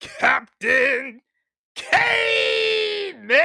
[0.00, 1.20] Captain
[1.74, 3.36] Caveman!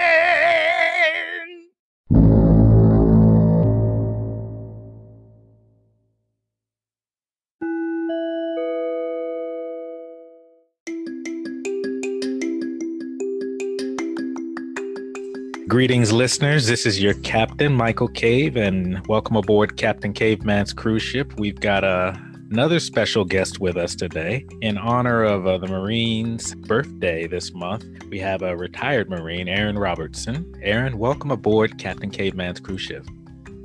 [15.68, 16.68] Greetings, listeners.
[16.68, 21.38] This is your captain, Michael Cave, and welcome aboard Captain Caveman's cruise ship.
[21.38, 22.18] We've got a
[22.52, 24.46] another special guest with us today.
[24.62, 29.78] In honor of uh, the Marine's birthday this month, we have a retired Marine, Aaron
[29.78, 30.54] Robertson.
[30.62, 33.06] Aaron, welcome aboard Captain Caveman's cruise ship.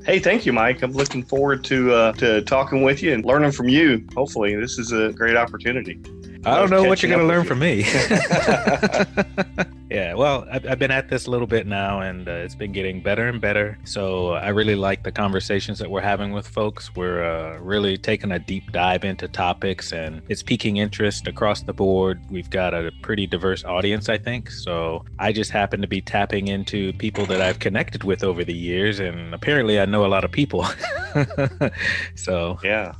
[0.05, 0.83] Hey, thank you, Mike.
[0.83, 4.07] I'm looking forward to uh, to talking with you and learning from you.
[4.15, 6.01] Hopefully, this is a great opportunity.
[6.47, 7.85] I don't know what you're going to learn from me.
[9.91, 12.71] yeah, well, I've, I've, been at this a little bit now, and uh, it's been
[12.71, 13.77] getting better and better.
[13.83, 16.95] So I really like the conversations that we're having with folks.
[16.95, 21.73] We're uh, really taking a deep dive into topics, and it's piquing interest across the
[21.73, 22.21] board.
[22.30, 24.53] We've got a pretty diverse audience, I think.
[24.53, 28.54] So I just happen to be tapping into people that I've connected with over the
[28.54, 30.66] years, and apparently I know a lot of people.
[32.15, 32.95] so yeah,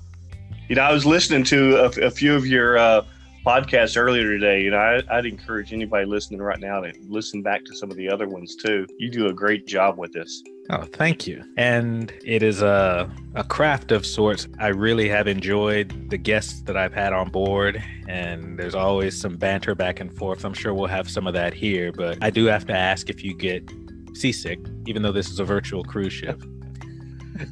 [0.69, 2.79] you know, I was listening to a, a few of your.
[2.79, 3.05] Uh,
[3.45, 7.65] podcast earlier today, you know, I, would encourage anybody listening right now to listen back
[7.65, 8.87] to some of the other ones too.
[8.99, 10.43] You do a great job with this.
[10.71, 11.43] Oh, thank you.
[11.57, 14.47] And it is a, a craft of sorts.
[14.59, 19.37] I really have enjoyed the guests that I've had on board, and there's always some
[19.37, 20.45] banter back and forth.
[20.45, 23.25] I'm sure we'll have some of that here, but I do have to ask if
[23.25, 23.69] you get
[24.15, 26.43] seasick, even though this is a virtual cruise ship.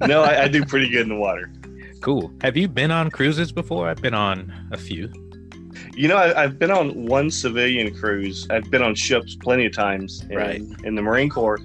[0.06, 1.50] no, I, I do pretty good in the water.
[2.00, 2.33] Cool.
[2.42, 3.89] Have you been on cruises before?
[3.89, 5.11] I've been on a few.
[5.98, 8.46] You know, I, have been on one civilian cruise.
[8.50, 10.62] I've been on ships plenty of times in, right.
[10.84, 11.58] in the Marine Corps.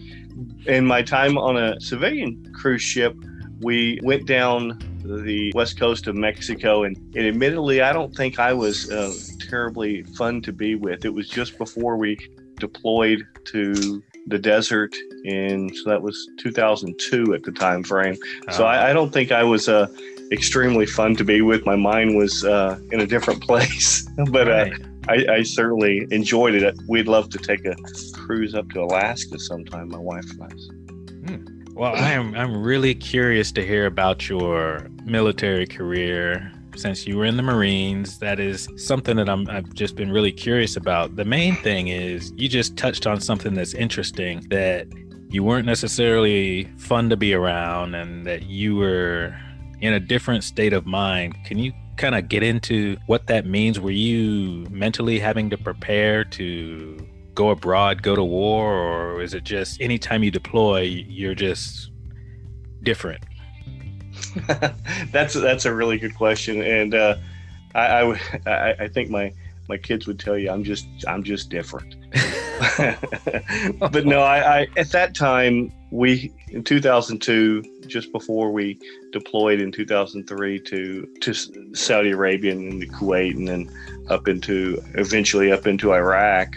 [0.65, 3.15] In my time on a civilian cruise ship,
[3.61, 8.53] we went down the west coast of Mexico, and, and admittedly, I don't think I
[8.53, 9.13] was uh,
[9.51, 11.05] terribly fun to be with.
[11.05, 12.17] It was just before we
[12.57, 18.15] deployed to the desert and so that was 2002 at the time frame.
[18.51, 19.87] So I, I, don't think I was uh,
[20.31, 21.65] extremely fun to be with.
[21.65, 24.73] My mind was uh, in a different place, but uh, right.
[24.73, 26.77] uh, I, I, certainly enjoyed it.
[26.87, 27.75] We'd love to take a
[28.13, 29.89] cruise up to Alaska sometime.
[29.89, 31.33] My wife and I.
[31.33, 31.63] Hmm.
[31.73, 36.51] Well, I am I'm really curious to hear about your military career.
[36.75, 40.31] Since you were in the Marines, that is something that I'm, I've just been really
[40.31, 41.15] curious about.
[41.15, 44.87] The main thing is you just touched on something that's interesting that
[45.29, 49.35] you weren't necessarily fun to be around and that you were
[49.83, 51.35] in a different state of mind.
[51.43, 53.81] Can you kind of get into what that means?
[53.81, 57.05] Were you mentally having to prepare to
[57.35, 61.91] go abroad, go to war, or is it just anytime you deploy, you're just
[62.81, 63.25] different?
[65.11, 67.17] that's that's a really good question, and uh,
[67.75, 69.33] I, I I think my
[69.73, 71.95] my kids would tell you I'm just I'm just different.
[73.91, 78.79] but no, I, I, at that time we in 2002, just before we
[79.11, 81.33] deployed in 2003 to to
[81.73, 83.71] Saudi Arabia and the Kuwait, and then
[84.09, 86.55] up into eventually up into Iraq.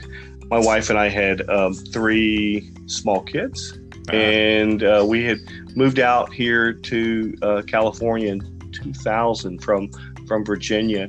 [0.48, 3.78] My wife and I had um, three small kids,
[4.10, 4.16] uh-huh.
[4.16, 5.38] and uh, we had
[5.74, 9.90] moved out here to uh, California in 2000 from
[10.26, 11.08] from Virginia,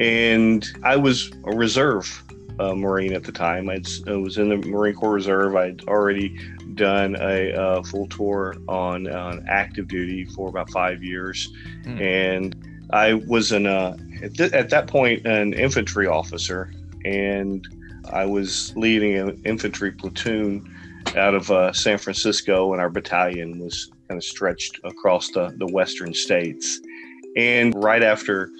[0.00, 2.24] and I was a reserve
[2.58, 3.68] uh, Marine at the time.
[3.70, 5.56] I'd, I was in the Marine Corps Reserve.
[5.56, 6.36] I'd already
[6.74, 11.48] done a uh, full tour on, on active duty for about five years,
[11.82, 12.00] mm.
[12.00, 12.56] and
[12.92, 16.72] I was an uh, at, th- at that point an infantry officer,
[17.04, 17.66] and
[18.10, 20.76] I was leading an infantry platoon
[21.16, 25.66] out of uh, San Francisco, and our battalion was kind of stretched across the, the
[25.66, 26.80] western states.
[27.36, 28.50] And right after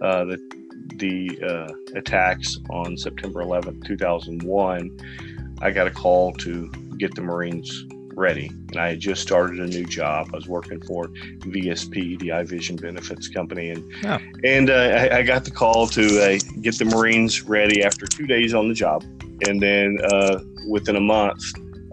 [0.00, 0.63] uh, the
[0.96, 6.68] the uh, attacks on September 11th, 2001, I got a call to
[6.98, 7.86] get the Marines
[8.16, 8.46] ready.
[8.46, 10.30] And I had just started a new job.
[10.32, 14.18] I was working for VSP, the iVision Benefits Company, and oh.
[14.44, 14.74] and uh,
[15.12, 18.68] I, I, got the call to uh, get the Marines ready after two days on
[18.68, 19.02] the job,
[19.46, 20.40] and then uh,
[20.70, 21.42] within a month,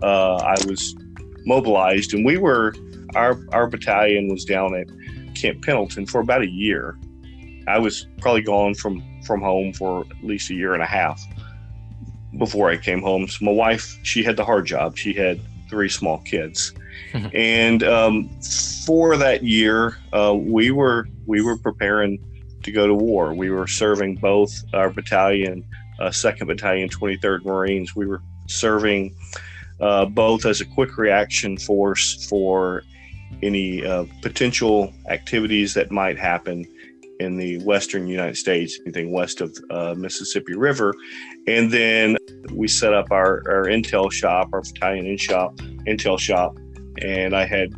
[0.03, 0.95] uh, I was
[1.45, 2.73] mobilized, and we were
[3.15, 4.87] our our battalion was down at
[5.35, 6.97] Camp Pendleton for about a year,
[7.67, 11.21] I was probably gone from from home for at least a year and a half
[12.37, 13.27] before I came home.
[13.27, 14.97] So my wife, she had the hard job.
[14.97, 16.73] She had three small kids,
[17.33, 18.29] and um,
[18.85, 22.19] for that year, uh, we were we were preparing
[22.63, 23.33] to go to war.
[23.33, 25.65] We were serving both our battalion,
[25.99, 27.95] uh, Second Battalion, Twenty Third Marines.
[27.95, 29.15] We were serving
[29.79, 32.83] uh, both as a quick reaction force for
[33.41, 36.67] any uh, potential activities that might happen
[37.21, 40.93] in the western United States, anything west of uh, Mississippi River.
[41.47, 42.17] And then
[42.53, 45.55] we set up our, our intel shop, our battalion in shop,
[45.87, 46.57] intel shop,
[47.01, 47.73] and I had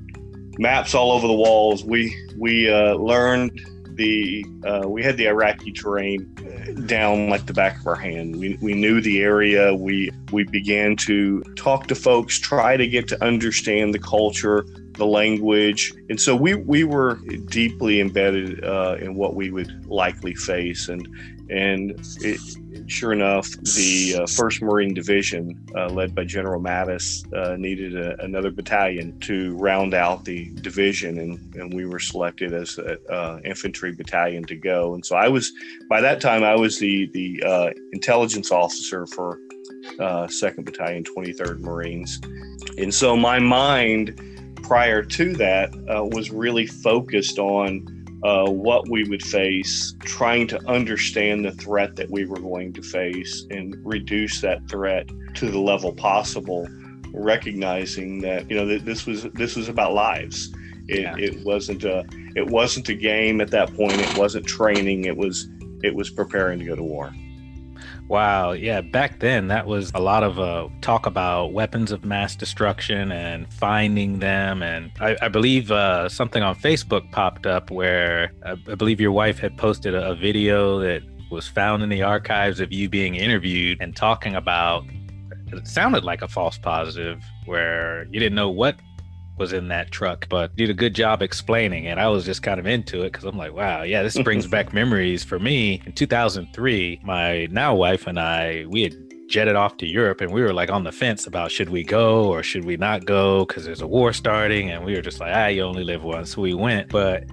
[0.57, 1.83] maps all over the walls.
[1.83, 3.59] We we uh, learned
[3.95, 6.33] the uh, we had the Iraqi terrain
[6.85, 8.35] down like the back of our hand.
[8.35, 9.73] We, we knew the area.
[9.73, 15.05] We we began to talk to folks, try to get to understand the culture, the
[15.05, 17.15] language, and so we we were
[17.49, 21.07] deeply embedded uh, in what we would likely face, and
[21.49, 22.39] and it,
[22.87, 28.19] sure enough, the uh, First Marine Division, uh, led by General Mattis, uh, needed a,
[28.23, 33.39] another battalion to round out the division, and, and we were selected as an uh,
[33.43, 34.93] infantry battalion to go.
[34.93, 35.51] And so I was,
[35.89, 39.39] by that time, I was the the uh, intelligence officer for
[39.99, 42.19] uh, Second Battalion, 23rd Marines,
[42.77, 44.32] and so my mind
[44.63, 45.73] prior to that
[46.11, 52.09] was really focused on uh, what we would face, trying to understand the threat that
[52.09, 56.65] we were going to face and reduce that threat to the level possible,
[57.13, 60.53] recognizing that you know that this was this was about lives.
[60.87, 61.15] It, yeah.
[61.17, 62.05] it wasn't a
[62.35, 63.99] it wasn't a game at that point.
[63.99, 65.05] It wasn't training.
[65.05, 65.49] It was
[65.83, 67.13] it was preparing to go to war.
[68.07, 68.51] Wow.
[68.51, 68.81] Yeah.
[68.81, 73.51] Back then, that was a lot of uh, talk about weapons of mass destruction and
[73.53, 74.61] finding them.
[74.61, 78.99] And I, I believe uh, something on Facebook popped up where I, uh, I believe
[78.99, 81.01] your wife had posted a, a video that
[81.31, 84.85] was found in the archives of you being interviewed and talking about
[85.51, 88.75] it sounded like a false positive where you didn't know what
[89.37, 91.97] was in that truck, but did a good job explaining it.
[91.97, 94.73] I was just kind of into it because I'm like, wow, yeah, this brings back
[94.73, 95.81] memories for me.
[95.85, 98.93] In 2003, my now wife and I, we had
[99.27, 102.25] jetted off to Europe and we were like on the fence about should we go
[102.25, 104.69] or should we not go because there's a war starting.
[104.69, 106.35] And we were just like, ah, you only live once.
[106.35, 106.89] So we went.
[106.89, 107.23] But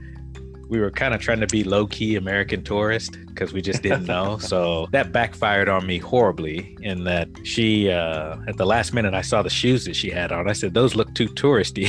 [0.71, 4.07] we were kind of trying to be low key American tourist because we just didn't
[4.07, 4.39] know.
[4.39, 9.23] so that backfired on me horribly in that she, uh, at the last minute, I
[9.23, 10.49] saw the shoes that she had on.
[10.49, 11.89] I said, those look too touristy.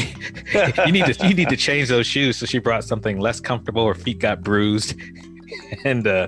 [0.85, 2.37] you need to, you need to change those shoes.
[2.37, 3.87] So she brought something less comfortable.
[3.87, 4.95] Her feet got bruised.
[5.85, 6.27] and uh,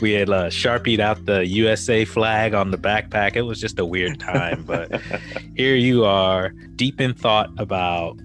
[0.00, 3.36] we had uh, sharpied out the USA flag on the backpack.
[3.36, 5.00] It was just a weird time, but
[5.56, 8.18] here you are, deep in thought about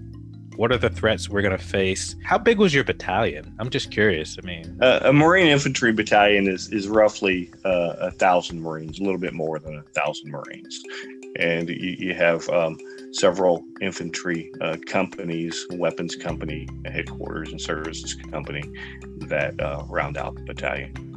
[0.58, 2.16] what are the threats we're going to face?
[2.24, 3.54] How big was your battalion?
[3.60, 4.36] I'm just curious.
[4.42, 9.04] I mean, uh, a Marine infantry battalion is is roughly uh, a thousand Marines, a
[9.04, 10.82] little bit more than a thousand Marines,
[11.36, 12.76] and you, you have um,
[13.12, 18.64] several infantry uh, companies, weapons company headquarters, and services company
[19.28, 21.07] that uh, round out the battalion.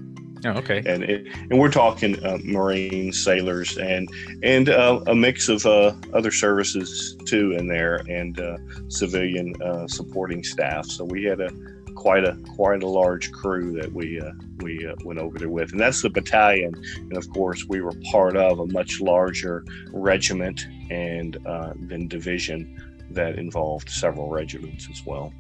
[0.43, 0.81] Oh, okay.
[0.85, 4.09] And it, and we're talking uh, Marines, sailors, and
[4.43, 8.57] and uh, a mix of uh, other services too in there, and uh,
[8.87, 10.85] civilian uh, supporting staff.
[10.85, 11.49] So we had a
[11.93, 15.79] quite a quite a large crew that we uh, we went over there with, and
[15.79, 16.73] that's the battalion.
[16.97, 21.37] And of course, we were part of a much larger regiment and
[21.81, 25.33] then division that involved several regiments as well.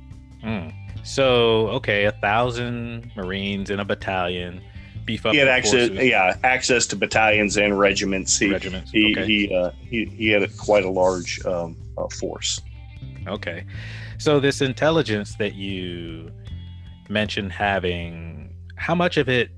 [0.43, 0.73] Mm.
[1.03, 4.61] So, okay, a thousand Marines in a battalion
[5.05, 5.33] beef up.
[5.33, 6.05] He had access, forces.
[6.05, 8.37] yeah, access to battalions and regiments.
[8.37, 8.91] He, regiments.
[8.91, 9.25] He okay.
[9.25, 12.61] he, uh, he he had a, quite a large um, uh, force.
[13.27, 13.65] Okay,
[14.17, 16.31] so this intelligence that you
[17.09, 19.49] mentioned having, how much of it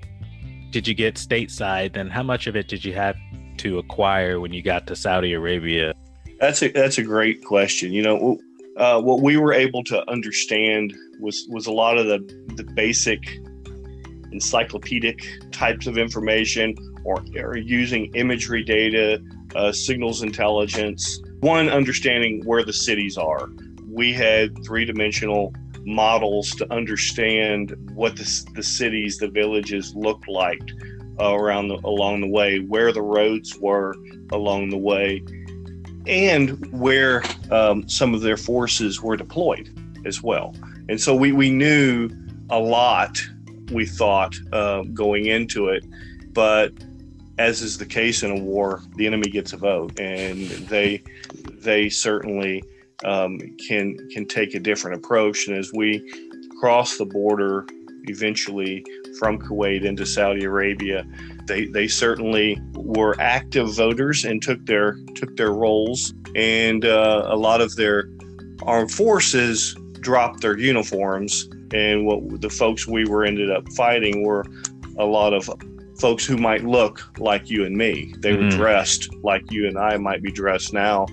[0.70, 3.16] did you get stateside, and how much of it did you have
[3.58, 5.94] to acquire when you got to Saudi Arabia?
[6.40, 7.92] That's a that's a great question.
[7.92, 8.38] You know.
[8.76, 12.18] Uh, what we were able to understand was was a lot of the
[12.56, 13.20] the basic
[14.34, 15.18] encyclopedic
[15.52, 16.74] types of information
[17.04, 19.22] or, or using imagery data,
[19.54, 21.22] uh, signals intelligence.
[21.40, 23.48] One, understanding where the cities are.
[23.88, 25.54] We had three dimensional
[25.86, 30.62] models to understand what the, the cities, the villages looked like
[31.20, 33.94] uh, around the, along the way, where the roads were
[34.32, 35.22] along the way,
[36.06, 39.70] and where um, some of their forces were deployed
[40.04, 40.54] as well.
[40.88, 42.10] And so we, we knew
[42.50, 43.22] a lot
[43.72, 45.84] we thought uh, going into it.
[46.32, 46.72] But
[47.38, 51.02] as is the case in a war, the enemy gets a vote, and they
[51.50, 52.62] they certainly
[53.04, 55.48] um, can can take a different approach.
[55.48, 56.02] And as we
[56.60, 57.66] cross the border
[58.06, 58.84] eventually
[59.18, 61.04] from Kuwait into Saudi Arabia,
[61.46, 67.36] they they certainly were active voters and took their took their roles, and uh, a
[67.36, 68.08] lot of their
[68.62, 74.44] armed forces dropped their uniforms and what the folks we were ended up fighting were
[74.98, 75.50] a lot of
[75.98, 78.14] folks who might look like you and me.
[78.18, 78.44] They mm-hmm.
[78.44, 81.06] were dressed like you and I might be dressed now,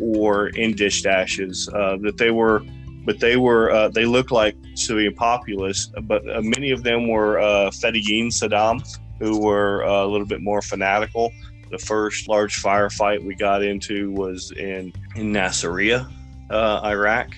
[0.00, 1.72] or in dishdashas.
[1.74, 2.62] Uh, that they were
[3.04, 5.92] but they were uh, they looked like Syrian populists.
[6.02, 8.82] But uh, many of them were uh, Fedayeen Saddam,
[9.18, 11.32] who were uh, a little bit more fanatical.
[11.70, 16.10] The first large firefight we got into was in in Nasiriyah,
[16.50, 17.34] uh, Iraq,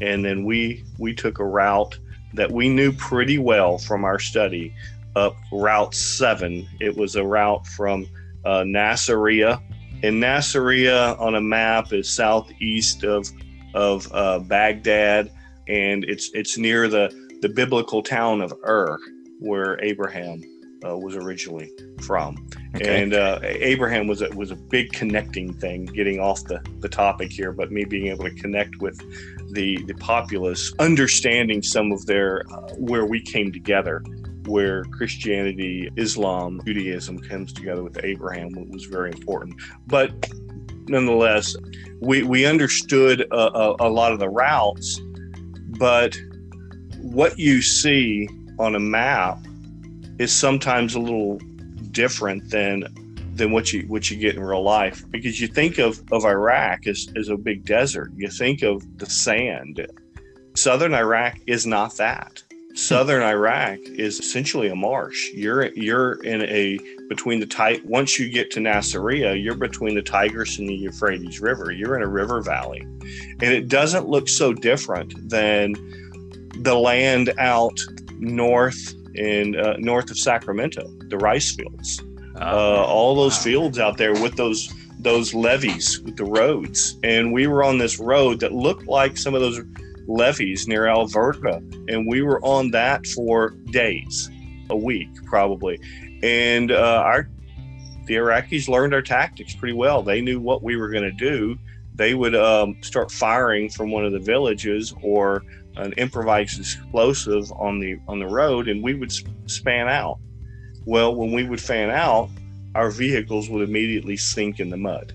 [0.00, 1.98] and then we we took a route
[2.34, 4.74] that we knew pretty well from our study
[5.16, 6.68] up Route Seven.
[6.80, 8.06] It was a route from
[8.44, 9.60] uh, Nasiriyah,
[10.02, 13.28] and Nasiriyah on a map is southeast of
[13.74, 15.30] of uh, Baghdad,
[15.68, 18.98] and it's it's near the the biblical town of Ur,
[19.38, 20.42] where Abraham
[20.86, 21.72] uh, was originally
[22.02, 22.48] from.
[22.74, 23.02] Okay.
[23.02, 25.86] And uh, Abraham was a, was a big connecting thing.
[25.86, 28.98] Getting off the, the topic here, but me being able to connect with
[29.52, 34.02] the the populace, understanding some of their uh, where we came together,
[34.46, 39.60] where Christianity, Islam, Judaism comes together with Abraham was very important.
[39.86, 40.12] But
[40.88, 41.56] nonetheless,
[42.00, 45.00] we we understood a, a, a lot of the routes,
[45.78, 46.16] but
[47.00, 49.38] what you see on a map
[50.18, 51.38] is sometimes a little
[51.90, 52.84] different than
[53.34, 56.86] than what you what you get in real life because you think of, of Iraq
[56.86, 58.12] as, as a big desert.
[58.16, 59.86] You think of the sand.
[60.54, 62.42] Southern Iraq is not that.
[62.74, 63.28] Southern hmm.
[63.28, 65.30] Iraq is essentially a marsh.
[65.32, 66.78] You're you're in a
[67.08, 71.40] between the tight once you get to Nasiriyah, you're between the Tigris and the Euphrates
[71.40, 71.70] River.
[71.72, 72.80] You're in a river valley.
[72.80, 75.74] And it doesn't look so different than
[76.62, 77.78] the land out
[78.18, 82.02] north in uh, north of Sacramento, the rice fields.
[82.36, 83.44] Oh, uh, all those wow.
[83.44, 86.98] fields out there with those those levees with the roads.
[87.04, 89.60] And we were on this road that looked like some of those
[90.08, 91.58] levees near Alverta.
[91.92, 94.30] And we were on that for days,
[94.70, 95.78] a week probably.
[96.22, 97.28] And uh, our
[98.06, 100.02] the Iraqis learned our tactics pretty well.
[100.02, 101.56] They knew what we were going to do.
[101.94, 105.42] They would um, start firing from one of the villages or
[105.76, 109.12] an improvised explosive on the on the road, and we would
[109.46, 110.18] span out.
[110.86, 112.28] Well, when we would fan out,
[112.74, 115.12] our vehicles would immediately sink in the mud.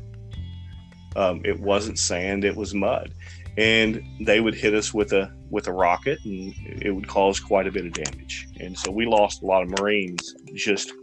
[1.16, 3.14] Um, it wasn't sand; it was mud,
[3.58, 7.68] and they would hit us with a with a rocket, and it would cause quite
[7.68, 8.48] a bit of damage.
[8.60, 10.94] And so we lost a lot of Marines just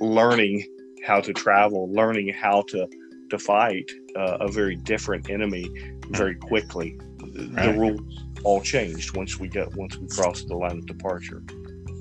[0.00, 0.66] learning
[1.06, 2.88] how to travel, learning how to
[3.30, 5.70] to fight uh, a very different enemy
[6.10, 6.98] very quickly.
[7.20, 7.72] Right.
[7.72, 11.42] The rules all changed once we got once we crossed the line of departure.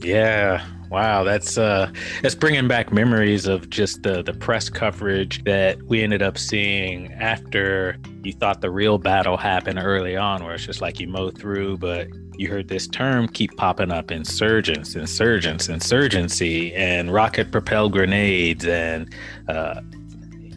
[0.03, 0.65] Yeah.
[0.89, 1.23] Wow.
[1.23, 6.21] That's uh that's bringing back memories of just the the press coverage that we ended
[6.21, 10.99] up seeing after you thought the real battle happened early on where it's just like
[10.99, 17.13] you mow through but you heard this term keep popping up insurgents insurgents insurgency and
[17.13, 19.13] rocket propelled grenades and
[19.49, 19.81] uh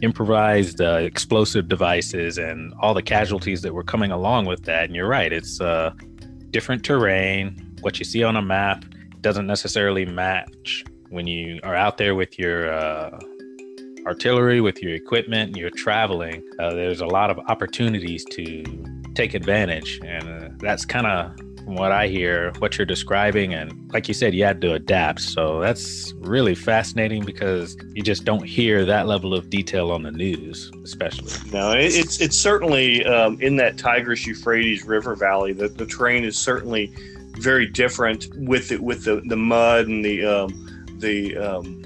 [0.01, 4.85] improvised uh, explosive devices and all the casualties that were coming along with that.
[4.85, 5.91] And you're right, it's uh,
[6.51, 7.75] different terrain.
[7.81, 8.85] What you see on a map
[9.21, 13.19] doesn't necessarily match when you are out there with your uh,
[14.05, 16.43] artillery, with your equipment, and you're traveling.
[16.59, 18.63] Uh, there's a lot of opportunities to
[19.15, 21.31] take advantage, and uh, that's kind of
[21.67, 23.53] from what I hear, what you're describing.
[23.53, 25.19] And like you said, you had to adapt.
[25.19, 30.11] So that's really fascinating because you just don't hear that level of detail on the
[30.11, 31.29] news, especially.
[31.51, 35.51] No, it's it's certainly um, in that Tigris Euphrates River Valley.
[35.51, 36.93] The, the terrain is certainly
[37.33, 41.83] very different with it with the, the mud and the um, the um,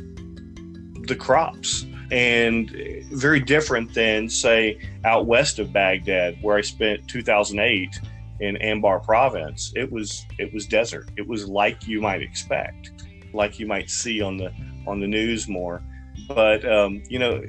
[1.08, 2.70] the crops and
[3.14, 8.00] very different than say out west of Baghdad where I spent 2008
[8.42, 11.10] in Anbar province, it was it was desert.
[11.18, 12.92] It was like you might expect,
[13.34, 14.52] like you might see on the
[14.88, 15.82] on the news more.
[16.28, 17.42] But um, you know,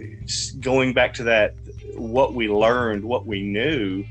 [0.60, 1.54] going back to that,
[1.96, 4.04] what we learned, what we knew,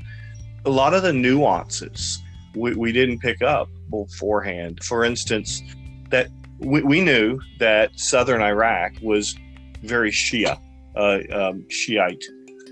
[0.64, 2.22] a lot of the nuances
[2.54, 4.82] we, we didn't pick up beforehand.
[4.82, 5.62] For instance,
[6.10, 9.34] that we, we knew that southern Iraq was
[9.82, 10.58] very Shia,
[10.96, 12.24] uh, um, Shiite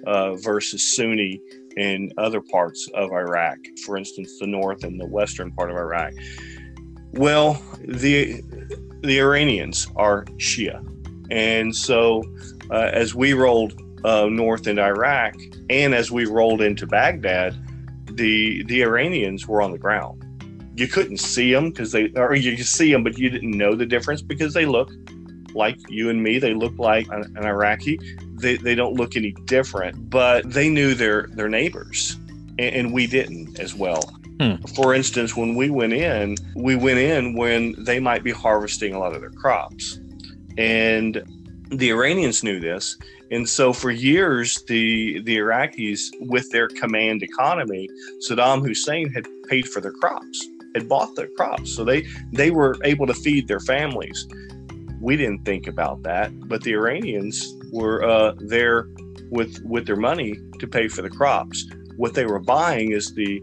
[0.07, 1.41] uh, versus Sunni
[1.77, 6.13] in other parts of Iraq, for instance, the north and the western part of Iraq.
[7.13, 8.43] Well, the
[9.03, 10.85] the Iranians are Shia,
[11.31, 12.23] and so
[12.71, 15.35] uh, as we rolled uh, north into Iraq,
[15.69, 17.57] and as we rolled into Baghdad,
[18.17, 20.27] the the Iranians were on the ground.
[20.77, 23.75] You couldn't see them because they, or you could see them, but you didn't know
[23.75, 24.91] the difference because they look
[25.55, 26.39] like you and me.
[26.39, 27.99] They look like an, an Iraqi
[28.41, 32.17] they, they don't look any different, but they knew their their neighbors,
[32.59, 34.03] and, and we didn't as well.
[34.41, 34.57] Hmm.
[34.75, 38.99] For instance, when we went in, we went in when they might be harvesting a
[38.99, 40.01] lot of their crops,
[40.57, 41.23] and
[41.71, 42.97] the Iranians knew this,
[43.31, 47.89] And so for years, the the Iraqis, with their command economy,
[48.29, 52.77] Saddam Hussein had paid for their crops, had bought their crops, so they they were
[52.85, 54.27] able to feed their families.
[55.01, 58.89] We didn't think about that, but the Iranians were uh, there
[59.31, 61.67] with with their money to pay for the crops.
[61.97, 63.43] What they were buying is the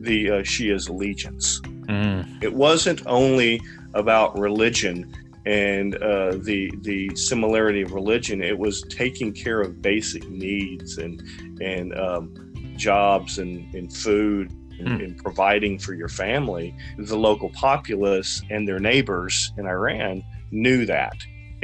[0.00, 1.60] the uh, Shia's allegiance.
[1.86, 2.42] Mm.
[2.42, 3.60] It wasn't only
[3.94, 5.12] about religion
[5.46, 8.42] and uh, the the similarity of religion.
[8.42, 11.22] It was taking care of basic needs and
[11.60, 15.04] and um, jobs and, and food and, mm.
[15.04, 16.74] and, providing for your family.
[16.98, 21.14] The local populace and their neighbors in Iran knew that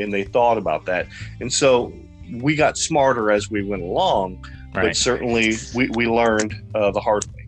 [0.02, 1.06] and they thought about that.
[1.40, 1.92] And so
[2.32, 4.86] we got smarter as we went along, right.
[4.86, 7.46] but certainly we, we learned uh, the hard way.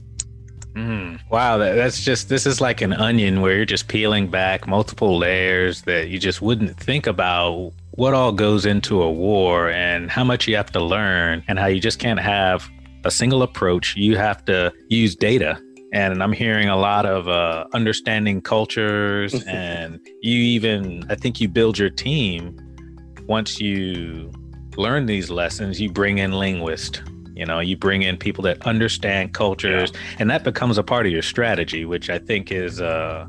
[0.75, 4.67] Mm, wow, that, that's just this is like an onion where you're just peeling back
[4.67, 10.11] multiple layers that you just wouldn't think about what all goes into a war and
[10.11, 12.69] how much you have to learn and how you just can't have
[13.05, 13.97] a single approach.
[13.97, 15.61] You have to use data.
[15.93, 21.49] And I'm hearing a lot of uh, understanding cultures, and you even, I think you
[21.49, 22.59] build your team
[23.27, 24.33] once you
[24.77, 27.01] learn these lessons, you bring in linguists
[27.35, 30.17] you know, you bring in people that understand cultures, yeah.
[30.19, 33.27] and that becomes a part of your strategy, which I think is uh,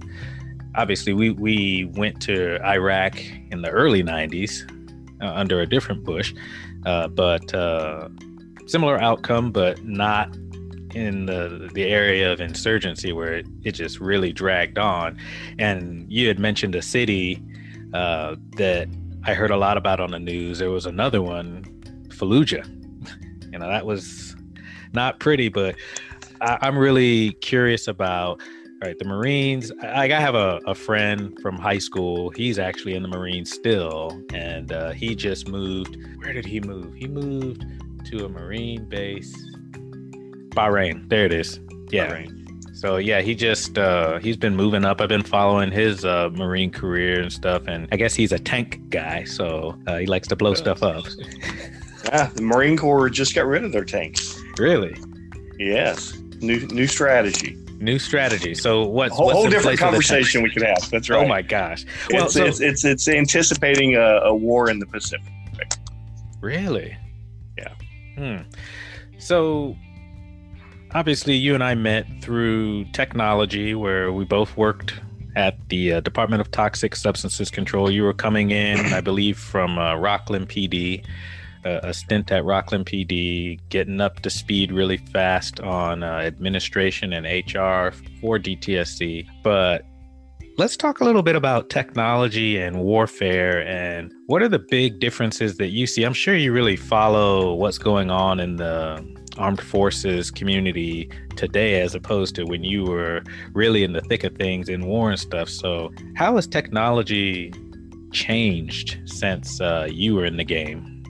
[0.75, 3.17] obviously we we went to Iraq
[3.51, 4.69] in the early '90s
[5.21, 6.33] uh, under a different Bush,
[6.85, 8.09] uh, but uh,
[8.67, 10.35] similar outcome, but not
[10.95, 15.17] in the the area of insurgency where it, it just really dragged on.
[15.59, 17.41] And you had mentioned a city
[17.93, 18.87] uh, that
[19.25, 20.59] I heard a lot about on the news.
[20.59, 21.63] There was another one,
[22.13, 22.65] Fallujah
[23.51, 24.35] you know that was
[24.93, 25.75] not pretty but
[26.41, 28.41] I, am really curious about
[28.83, 33.03] right the marines i, I have a, a, friend from high school he's actually in
[33.03, 37.65] the marines still and uh, he just moved where did he move he moved
[38.05, 39.35] to a marine base
[40.53, 42.39] bahrain there it is yeah bahrain.
[42.83, 44.99] So yeah, he just uh, he's been moving up.
[44.99, 48.89] I've been following his uh, marine career and stuff, and I guess he's a tank
[48.89, 51.05] guy, so uh, he likes to blow stuff up.
[52.05, 54.37] Yeah, the Marine Corps just got rid of their tanks.
[54.57, 54.93] Really?
[55.57, 56.17] Yes.
[56.41, 57.55] New new strategy.
[57.79, 58.53] New strategy.
[58.55, 60.89] So what's whole, what's whole different conversation we could have.
[60.89, 61.23] That's right.
[61.23, 61.85] Oh my gosh.
[62.11, 65.31] Well, it's, so, it's, it's, it's anticipating a, a, war in the Pacific.
[66.41, 66.97] Really?
[67.57, 67.73] Yeah.
[68.17, 68.49] Hmm.
[69.17, 69.75] So
[70.93, 74.93] obviously, you and I met through technology, where we both worked
[75.35, 77.89] at the uh, Department of Toxic Substances Control.
[77.89, 81.03] You were coming in, I believe, from uh, Rocklin PD
[81.65, 87.13] a, a, stint at Rocklin PD, getting up to speed really fast on uh, administration
[87.13, 89.27] and HR for DTSC.
[89.43, 89.85] But
[90.57, 95.57] let's talk a little bit about technology and warfare and what are the big differences
[95.57, 96.03] that you see?
[96.03, 99.03] I'm sure you really follow what's going on in the
[99.37, 104.35] armed forces community today as opposed to when you were really in the thick of
[104.35, 105.49] things in war and stuff.
[105.49, 107.53] So, how has technology
[108.11, 111.03] changed since uh, you were in the game?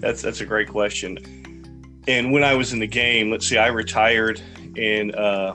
[0.00, 1.18] That's that's a great question.
[2.06, 4.40] And when I was in the game, let's see, I retired
[4.76, 5.54] in uh,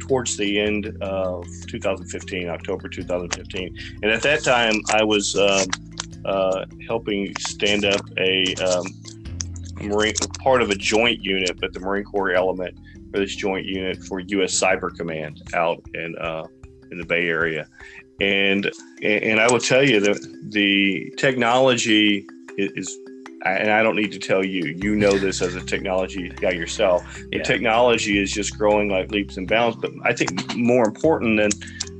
[0.00, 5.66] towards the end of 2015, October 2015, and at that time I was um,
[6.24, 8.86] uh, helping stand up a um,
[9.80, 12.78] Marine part of a joint unit, but the Marine Corps element
[13.12, 14.58] for this joint unit for U.S.
[14.58, 16.44] Cyber Command out in uh,
[16.90, 17.66] in the Bay Area,
[18.20, 18.70] and
[19.02, 22.98] and I will tell you that the technology is
[23.44, 27.04] and I don't need to tell you, you know this as a technology guy yourself.
[27.30, 27.42] The yeah.
[27.42, 29.76] technology is just growing like leaps and bounds.
[29.76, 31.50] But I think more important than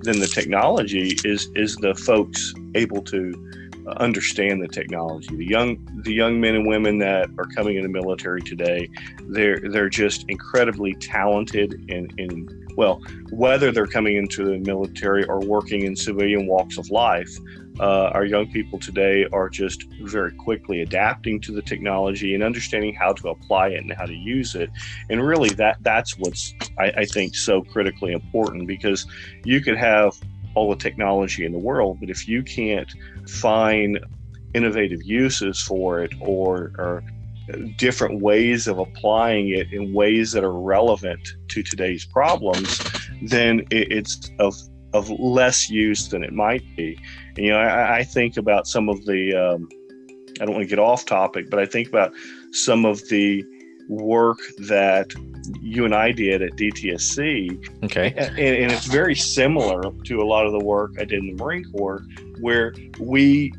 [0.01, 3.33] than the technology is is the folks able to
[3.87, 5.35] understand the technology.
[5.37, 8.89] The young the young men and women that are coming in the military today,
[9.29, 15.41] they're they're just incredibly talented in, in well, whether they're coming into the military or
[15.41, 17.31] working in civilian walks of life,
[17.81, 22.95] uh, our young people today are just very quickly adapting to the technology and understanding
[22.95, 24.71] how to apply it and how to use it.
[25.11, 29.07] And really, that that's what's I, I think so critically important because
[29.45, 30.15] you could have
[30.57, 32.91] all the technology in the world, but if you can't
[33.29, 34.01] find
[34.55, 37.05] innovative uses for it or, or
[37.77, 42.81] different ways of applying it in ways that are relevant to today's problems,
[43.23, 44.55] then it's of
[44.95, 46.99] of less use than it might be.
[47.37, 49.69] And, you know, I, I, think about some of the, um,
[50.41, 52.13] I don't want to get off topic, but I think about
[52.53, 53.45] some of the
[53.89, 55.13] work that
[55.61, 57.85] you and I did at DTSC.
[57.85, 58.13] Okay.
[58.17, 61.45] And, and it's very similar to a lot of the work I did in the
[61.45, 62.05] Marine Corps,
[62.41, 63.53] where we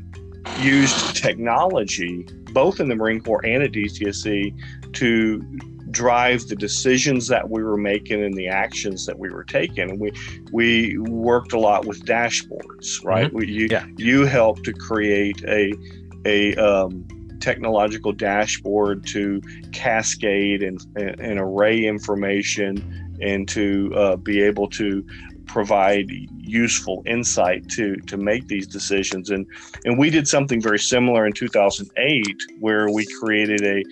[0.60, 4.54] used technology both in the Marine Corps and at DTSC,
[4.94, 5.42] to
[5.90, 9.90] drive the decisions that we were making and the actions that we were taking.
[9.90, 10.12] And we
[10.52, 13.28] we worked a lot with dashboards, right?
[13.28, 13.36] Mm-hmm.
[13.36, 13.86] We, you yeah.
[13.96, 15.74] you helped to create a
[16.24, 17.06] a um,
[17.40, 19.40] technological dashboard to
[19.72, 25.04] cascade and, and array information and to uh, be able to
[25.46, 29.30] provide useful insight to to make these decisions.
[29.30, 29.46] And
[29.84, 32.26] and we did something very similar in 2008
[32.60, 33.82] where we created a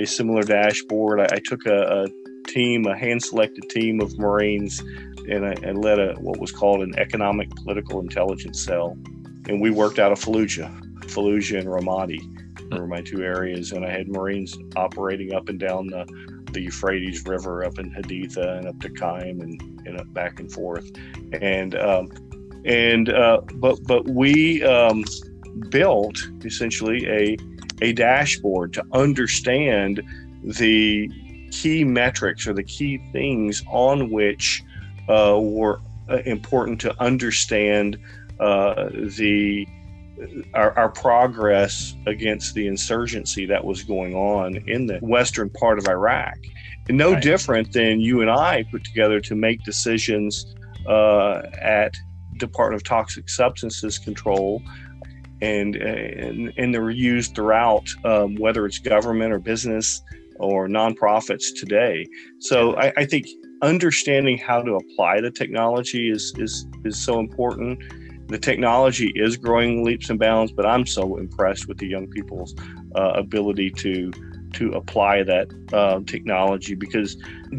[0.00, 1.20] a similar dashboard.
[1.20, 2.06] I, I took a, a,
[2.46, 4.78] team a hand selected team of marines
[5.28, 8.96] and I, and led a what was called an economic political intelligence cell.
[9.48, 10.70] And we worked out of Fallujah
[11.06, 12.20] Fallujah and Ramadi
[12.72, 16.06] were my two areas and I had marines operating up and down the
[16.52, 20.90] the Euphrates River up in Haditha and up to Kaim and, and back and forth.
[21.32, 22.08] And um,
[22.64, 25.04] and uh, but but we um,
[25.70, 27.36] built essentially a
[27.82, 30.02] a dashboard to understand
[30.42, 31.10] the
[31.50, 34.62] key metrics or the key things on which
[35.08, 37.98] uh, were uh, important to understand
[38.40, 39.66] uh, the
[40.54, 45.86] our, our, progress against the insurgency that was going on in the western part of
[45.88, 46.36] Iraq.
[46.88, 47.22] And no right.
[47.22, 50.54] different than you and I put together to make decisions
[50.86, 51.94] uh, at
[52.38, 54.62] Department of Toxic Substances Control.
[55.42, 60.00] And, and, and they're used throughout, um, whether it's government or business
[60.38, 62.06] or nonprofits today.
[62.38, 63.26] So I, I think
[63.62, 67.82] understanding how to apply the technology is, is, is so important
[68.28, 72.54] the technology is growing leaps and bounds, but I'm so impressed with the young people's
[72.94, 74.12] uh, ability to
[74.54, 77.16] to apply that uh, technology because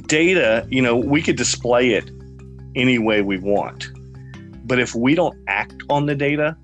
[0.08, 2.10] data, you know, we could display it
[2.76, 3.88] any way we want,
[4.66, 6.58] but if we don't act on the data,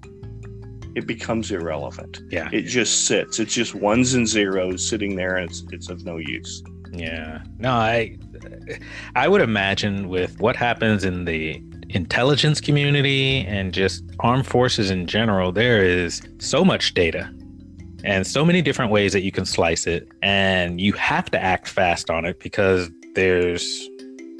[0.95, 2.21] it becomes irrelevant.
[2.29, 3.39] Yeah, it just sits.
[3.39, 6.63] It's just ones and zeros sitting there, and it's it's of no use.
[6.91, 8.17] Yeah, no, I
[9.15, 11.63] I would imagine with what happens in the
[11.93, 17.29] intelligence community and just armed forces in general, there is so much data
[18.03, 20.07] and so many different ways that you can slice it.
[20.21, 23.89] And you have to act fast on it because there's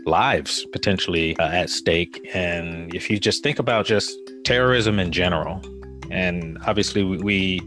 [0.06, 2.20] lives potentially uh, at stake.
[2.34, 4.14] And if you just think about just
[4.44, 5.62] terrorism in general,
[6.12, 7.62] and obviously we, we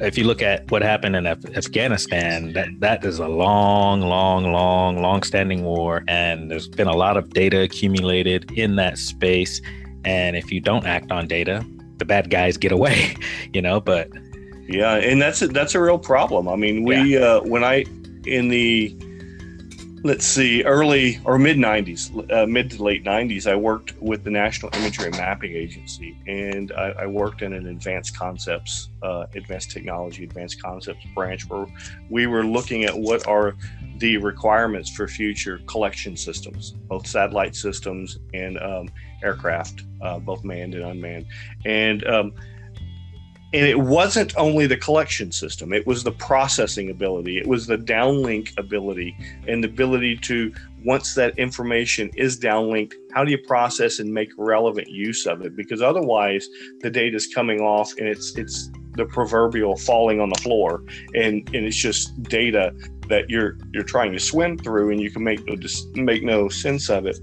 [0.00, 4.52] if you look at what happened in Af- Afghanistan, that that is a long, long,
[4.52, 9.60] long, long-standing war, and there's been a lot of data accumulated in that space.
[10.04, 11.64] And if you don't act on data,
[11.98, 13.16] the bad guys get away,
[13.52, 13.80] you know.
[13.80, 14.08] But
[14.68, 16.48] yeah, and that's a, that's a real problem.
[16.48, 17.20] I mean, we yeah.
[17.20, 17.84] uh, when I
[18.26, 18.94] in the
[20.04, 24.30] let's see, early or mid 90s, uh, mid to late 90s, I worked with the
[24.30, 29.70] National Imagery and Mapping Agency, and I, I worked in an advanced concepts, uh, advanced
[29.70, 31.66] technology, advanced concepts branch where
[32.10, 33.56] we were looking at what are
[33.96, 38.88] the requirements for future collection systems, both satellite systems and um,
[39.22, 41.26] aircraft, uh, both manned and unmanned.
[41.64, 42.32] And um,
[43.54, 47.78] and it wasn't only the collection system it was the processing ability it was the
[47.78, 50.52] downlink ability and the ability to
[50.84, 55.56] once that information is downlinked how do you process and make relevant use of it?
[55.56, 56.48] Because otherwise
[56.80, 60.84] the data is coming off and it's it's the proverbial falling on the floor
[61.14, 62.74] and and it's just data
[63.08, 65.56] that you're you're trying to swim through and you can make no
[65.94, 67.18] make no sense of it.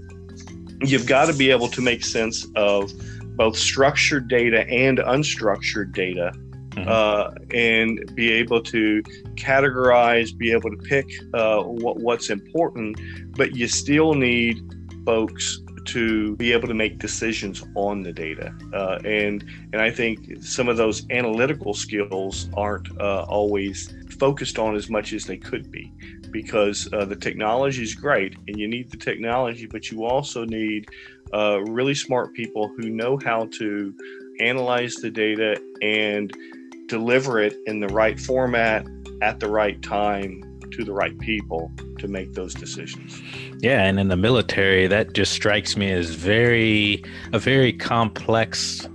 [0.80, 2.92] You've got to be able to make sense of
[3.36, 6.32] both structured data and unstructured data
[6.70, 6.88] mm-hmm.
[6.88, 9.02] uh, and be able to
[9.34, 12.98] categorize, be able to pick uh, what, what's important,
[13.36, 14.58] but you still need
[15.04, 18.52] folks to be able to make decisions on the data.
[18.74, 24.74] Uh, and and I think some of those analytical skills aren't uh, always focused on
[24.74, 25.92] as much as they could be
[26.30, 30.88] because uh, the technology is great and you need the technology, but you also need
[31.32, 33.94] uh, really smart people who know how to
[34.40, 36.36] analyze the data and
[36.86, 38.86] deliver it in the right format
[39.22, 43.20] at the right time to the right people to make those decisions.
[43.60, 48.86] Yeah, and in the military, that just strikes me as very a very complex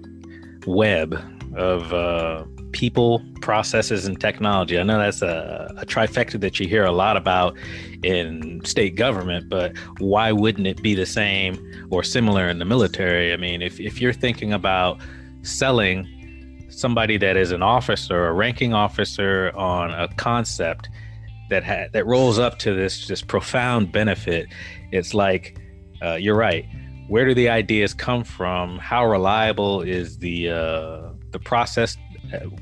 [0.66, 1.20] web
[1.56, 4.80] of uh, people, processes, and technology.
[4.80, 7.58] I know that's a, a, trifecta that you hear a lot about
[8.04, 13.34] in state government, but why wouldn't it be the same or similar in the military?
[13.34, 15.00] I mean, if, if you're thinking about
[15.44, 16.08] selling
[16.70, 20.90] somebody that is an officer, a ranking officer on a concept
[21.50, 24.48] that ha- that rolls up to this just profound benefit,
[24.92, 25.58] it's like
[26.02, 26.66] uh, you're right.
[27.08, 28.80] Where do the ideas come from?
[28.80, 31.98] How reliable is the uh, the process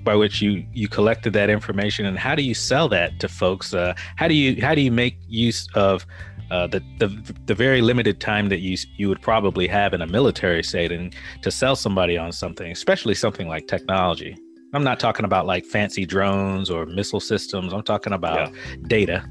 [0.03, 3.73] by which you you collected that information, and how do you sell that to folks?
[3.73, 6.05] Uh, how do you how do you make use of
[6.51, 7.08] uh, the, the
[7.45, 11.51] the very limited time that you you would probably have in a military setting to
[11.51, 14.36] sell somebody on something, especially something like technology.
[14.73, 17.73] I'm not talking about like fancy drones or missile systems.
[17.73, 18.75] I'm talking about yeah.
[18.88, 19.29] data.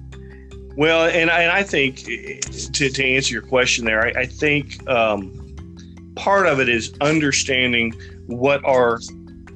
[0.76, 4.88] Well, and I, and I think to, to answer your question there, I, I think
[4.88, 5.32] um,
[6.14, 7.94] part of it is understanding
[8.26, 9.00] what are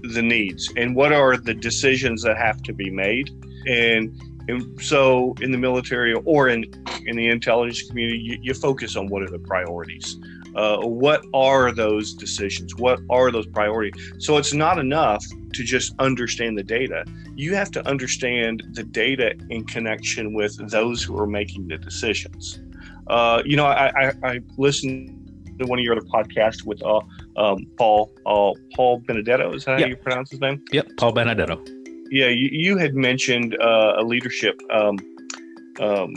[0.03, 3.31] the needs and what are the decisions that have to be made.
[3.67, 6.65] And, and so in the military or in,
[7.07, 10.17] in the intelligence community, you, you focus on what are the priorities.
[10.55, 12.77] Uh, what are those decisions?
[12.77, 13.95] What are those priorities?
[14.19, 17.05] So it's not enough to just understand the data.
[17.37, 22.61] You have to understand the data in connection with those who are making the decisions.
[23.07, 25.22] Uh, you know, I, I, I, listened
[25.59, 27.01] to one of your other podcasts with uh,
[27.37, 29.53] um, Paul uh, Paul Benedetto.
[29.55, 29.81] Is that yep.
[29.81, 30.63] how you pronounce his name?
[30.73, 31.63] Yep, Paul Benedetto.
[32.11, 34.99] Yeah, you, you had mentioned uh, a leadership um,
[35.81, 36.15] um,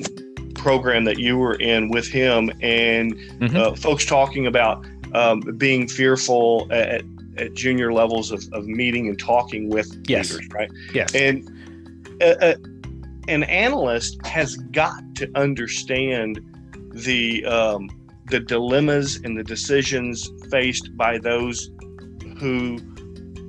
[0.56, 3.56] program that you were in with him, and mm-hmm.
[3.56, 7.04] uh, folks talking about um, being fearful at,
[7.38, 10.32] at junior levels of, of meeting and talking with yes.
[10.32, 10.70] leaders, right?
[10.94, 11.16] Yes.
[11.16, 11.50] And
[12.22, 12.56] a, a,
[13.28, 16.42] an analyst has got to understand
[16.94, 17.90] the um,
[18.28, 21.70] the dilemmas and the decisions faced by those
[22.40, 22.78] who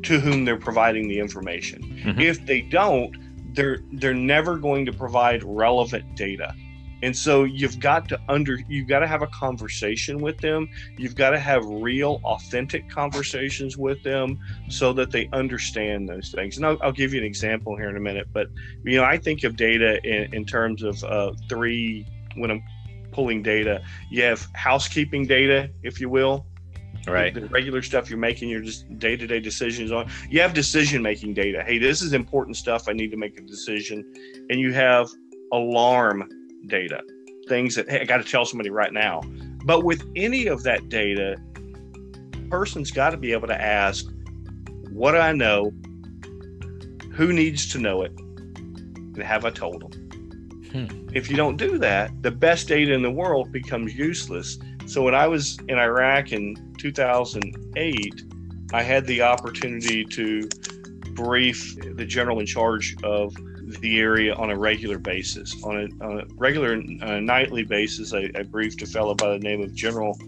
[0.02, 1.82] to whom they're providing the information.
[1.82, 2.20] Mm-hmm.
[2.20, 3.16] If they don't,
[3.54, 6.54] they're they're never going to provide relevant data
[7.02, 11.14] and so you've got to under you've got to have a conversation with them you've
[11.14, 16.66] got to have real authentic conversations with them so that they understand those things and
[16.66, 18.48] i'll, I'll give you an example here in a minute but
[18.84, 22.62] you know i think of data in, in terms of uh, three when i'm
[23.16, 26.46] pulling data you have housekeeping data if you will
[27.08, 31.32] right the, regular stuff you're making your just day-to-day decisions on you have decision making
[31.34, 34.04] data hey this is important stuff i need to make a decision
[34.50, 35.08] and you have
[35.52, 36.28] alarm
[36.66, 37.02] data,
[37.48, 39.22] things that, hey, I got to tell somebody right now.
[39.64, 41.36] But with any of that data,
[42.50, 44.06] person's got to be able to ask,
[44.90, 45.72] what do I know?
[47.14, 48.12] Who needs to know it?
[48.18, 50.05] And have I told them?
[51.14, 54.58] If you don't do that, the best data in the world becomes useless.
[54.86, 58.24] So when I was in Iraq in 2008,
[58.72, 60.48] I had the opportunity to
[61.14, 63.34] brief the general in charge of
[63.80, 65.62] the area on a regular basis.
[65.64, 69.38] On a, on a regular uh, nightly basis, I, I, briefed a fellow by the
[69.38, 70.18] name of General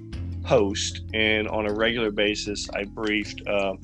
[0.45, 3.75] Post, and on a regular basis, I briefed uh,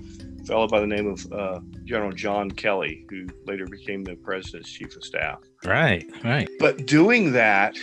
[0.46, 4.96] fellow by the name of uh, General John Kelly, who later became the president's chief
[4.96, 5.40] of staff.
[5.64, 6.48] Right, right.
[6.58, 7.76] But doing that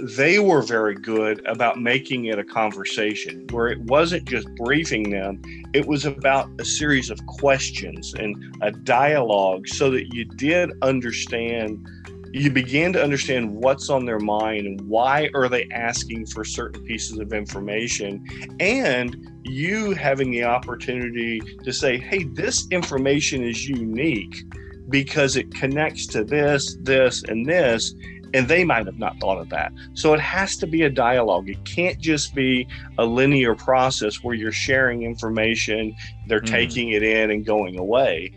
[0.00, 5.42] they were very good about making it a conversation where it wasn't just briefing them,
[5.74, 11.86] it was about a series of questions and a dialogue so that you did understand
[12.32, 16.82] you begin to understand what's on their mind and why are they asking for certain
[16.84, 18.24] pieces of information
[18.60, 24.36] and you having the opportunity to say hey this information is unique
[24.88, 27.94] because it connects to this this and this
[28.34, 29.72] and they might have not thought of that.
[29.94, 31.48] So it has to be a dialogue.
[31.48, 32.66] It can't just be
[32.98, 36.46] a linear process where you're sharing information, they're mm.
[36.46, 38.32] taking it in and going away.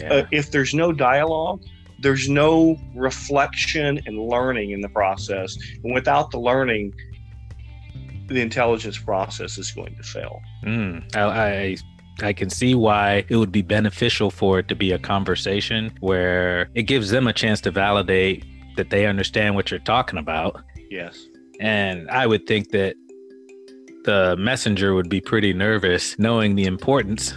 [0.00, 0.12] Yeah.
[0.12, 1.62] Uh, if there's no dialogue,
[2.04, 5.56] there's no reflection and learning in the process.
[5.82, 6.92] And without the learning,
[8.26, 10.42] the intelligence process is going to fail.
[10.64, 11.16] Mm.
[11.16, 11.76] I, I
[12.28, 16.68] I can see why it would be beneficial for it to be a conversation where
[16.74, 18.44] it gives them a chance to validate
[18.76, 20.62] that they understand what you're talking about.
[20.90, 21.26] Yes.
[21.58, 22.96] And I would think that
[24.04, 27.32] the messenger would be pretty nervous knowing the importance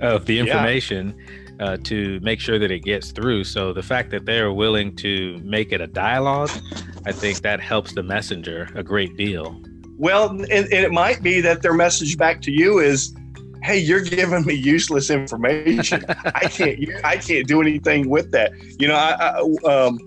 [0.00, 1.39] of the information yeah.
[1.60, 3.44] Uh, to make sure that it gets through.
[3.44, 6.50] So the fact that they're willing to make it a dialogue,
[7.06, 9.62] I think that helps the messenger a great deal.
[9.98, 13.14] Well, and, and it might be that their message back to you is,
[13.62, 16.02] hey you're giving me useless information
[16.34, 19.98] i can't i can't do anything with that you know i, I um,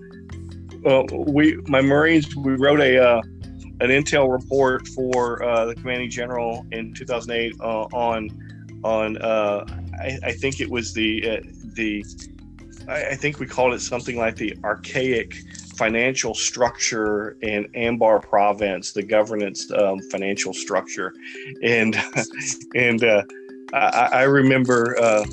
[0.86, 3.22] uh, we my Marines we wrote a uh,
[3.80, 8.28] an intel report for uh, the commanding general in 2008 uh, on
[8.84, 9.64] on uh,
[10.00, 11.40] I, I, think it was the uh,
[11.74, 12.04] the
[12.88, 15.34] I, I, think we called it something like the archaic
[15.76, 21.12] financial structure in Anbar province, the governance um, financial structure,
[21.62, 21.96] and
[22.74, 23.04] and
[23.72, 25.24] I, I, remember uh,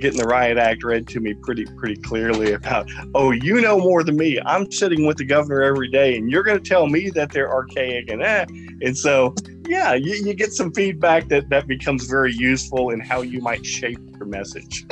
[0.00, 4.02] getting the riot act read to me pretty pretty clearly about oh you know more
[4.02, 4.38] than me.
[4.44, 7.50] I'm sitting with the governor every day and you're going to tell me that they're
[7.50, 8.50] archaic and that.
[8.50, 9.34] And so
[9.66, 13.64] yeah you, you get some feedback that that becomes very useful in how you might
[13.64, 14.86] shape your message.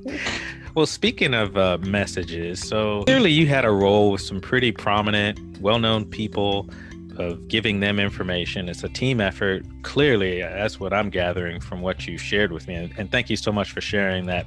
[0.74, 5.60] well, speaking of uh, messages, so clearly you had a role with some pretty prominent,
[5.60, 6.68] well known people
[7.16, 8.68] of giving them information.
[8.68, 9.64] It's a team effort.
[9.82, 12.74] Clearly, that's what I'm gathering from what you shared with me.
[12.74, 14.46] And, and thank you so much for sharing that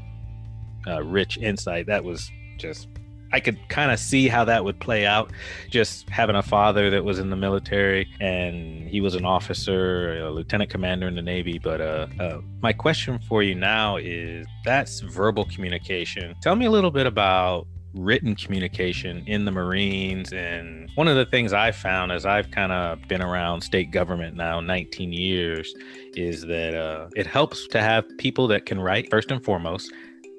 [0.85, 1.85] uh, rich insight.
[1.87, 2.87] That was just
[3.31, 5.31] I could kind of see how that would play out.
[5.69, 10.31] Just having a father that was in the military and he was an officer, a
[10.31, 11.59] lieutenant commander in the Navy.
[11.59, 16.35] But uh, uh, my question for you now is that's verbal communication.
[16.41, 20.31] Tell me a little bit about written communication in the Marines.
[20.31, 24.35] And one of the things I found as I've kind of been around state government
[24.35, 25.73] now 19 years
[26.13, 29.91] is that uh, it helps to have people that can write first and foremost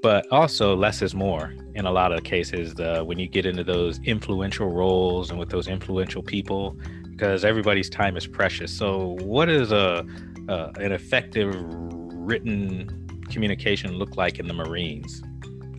[0.03, 3.65] but also less is more in a lot of cases the, when you get into
[3.65, 6.77] those influential roles and with those influential people
[7.11, 8.73] because everybody's time is precious.
[8.73, 10.07] So what does a,
[10.49, 15.23] a an effective written communication look like in the marines?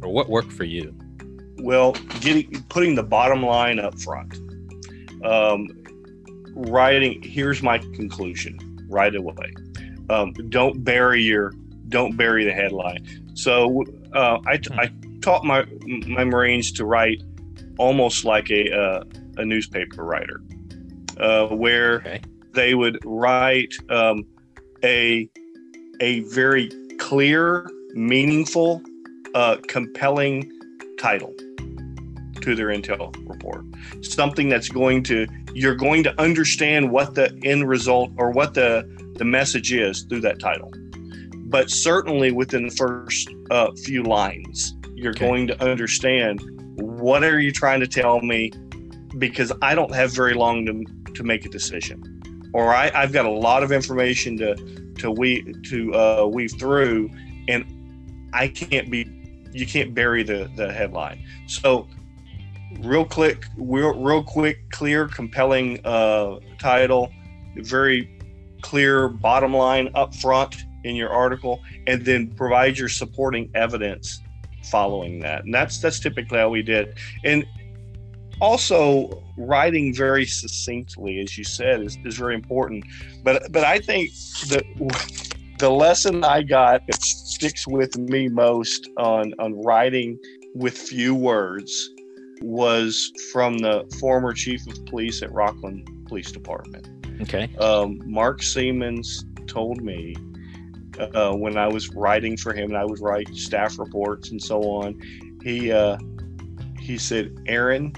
[0.01, 0.93] Or what worked for you?
[1.59, 4.39] Well getting putting the bottom line up front
[5.23, 5.67] um,
[6.55, 8.57] writing here's my conclusion
[8.89, 9.53] right away.
[10.09, 11.53] Um, don't bury your
[11.89, 13.05] don't bury the headline.
[13.33, 14.79] So uh, I, hmm.
[14.79, 14.91] I
[15.21, 15.65] taught my
[16.07, 17.21] my Marines to write
[17.77, 19.03] almost like a uh,
[19.37, 20.41] a newspaper writer,
[21.17, 22.21] uh, where okay.
[22.53, 24.25] they would write um,
[24.83, 25.29] a
[26.01, 26.69] a very
[26.99, 28.81] clear, meaningful,
[29.35, 30.51] uh, compelling
[30.99, 31.33] title
[32.41, 33.65] to their intel report.
[34.01, 38.87] Something that's going to you're going to understand what the end result or what the
[39.17, 40.71] the message is through that title
[41.49, 45.25] but certainly within the first uh, few lines, you're okay.
[45.25, 46.39] going to understand
[46.75, 48.51] what are you trying to tell me
[49.17, 52.21] because I don't have very long to, to make a decision,
[52.53, 54.55] or I, I've got a lot of information to
[54.99, 57.09] to weave to uh, weave through,
[57.47, 57.65] and
[58.31, 59.09] I can't be
[59.51, 61.25] you can't bury the the headline.
[61.47, 61.87] So
[62.81, 67.11] real quick, real, real quick, clear, compelling uh, title,
[67.55, 68.15] very
[68.61, 74.21] clear bottom line up front in your article and then provide your supporting evidence
[74.65, 75.45] following that.
[75.45, 76.97] And that's that's typically how we did.
[77.23, 77.45] And
[78.41, 82.85] also writing very succinctly as you said is, is very important.
[83.23, 84.11] But but i think
[84.47, 84.63] the
[85.59, 90.17] the lesson i got that sticks with me most on on writing
[90.55, 91.89] with few words
[92.41, 96.87] was from the former chief of police at Rocklin police department.
[97.21, 97.53] Okay.
[97.57, 100.15] Um, mark siemens told me
[100.99, 104.61] uh, when I was writing for him, and I would write staff reports and so
[104.63, 104.99] on.
[105.43, 105.97] He uh,
[106.79, 107.93] he said, "Aaron,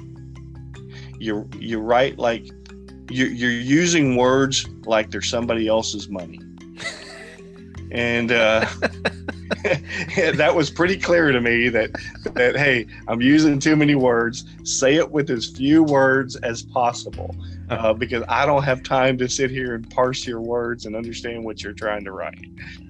[1.20, 2.48] you you write like
[3.10, 6.40] you're, you're using words like they're somebody else's money."
[7.92, 8.66] and uh,
[10.36, 11.92] that was pretty clear to me that
[12.34, 14.46] that hey, I'm using too many words.
[14.64, 17.36] Say it with as few words as possible,
[17.72, 21.44] uh, because I don't have time to sit here and parse your words and understand
[21.44, 22.42] what you're trying to write.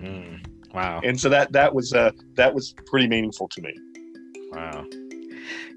[0.02, 1.02] Mm, wow!
[1.04, 3.74] And so that that was uh, that was pretty meaningful to me.
[4.52, 4.86] Wow.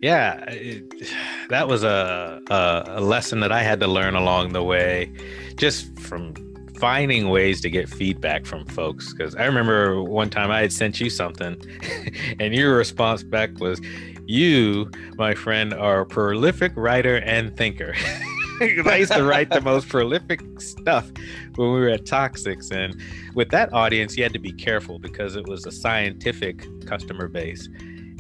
[0.03, 1.03] Yeah, it,
[1.49, 5.12] that was a, a a lesson that I had to learn along the way,
[5.57, 6.35] just from
[6.79, 11.01] finding ways to get feedback from folks because I remember one time I had sent
[11.01, 11.57] you something
[12.40, 13.81] and your response back was,
[14.27, 17.95] You, my friend, are a prolific writer and thinker.
[18.61, 21.11] I used to write the most prolific stuff
[21.57, 22.71] when we were at Toxics.
[22.73, 23.01] And
[23.35, 27.69] with that audience, you had to be careful because it was a scientific customer base.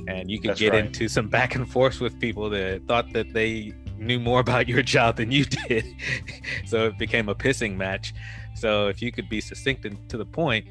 [0.06, 0.84] And you could That's get right.
[0.84, 4.82] into some back and forth with people that thought that they knew more about your
[4.82, 5.84] job than you did.
[6.66, 8.12] so it became a pissing match.
[8.54, 10.66] So if you could be succinct and to the point,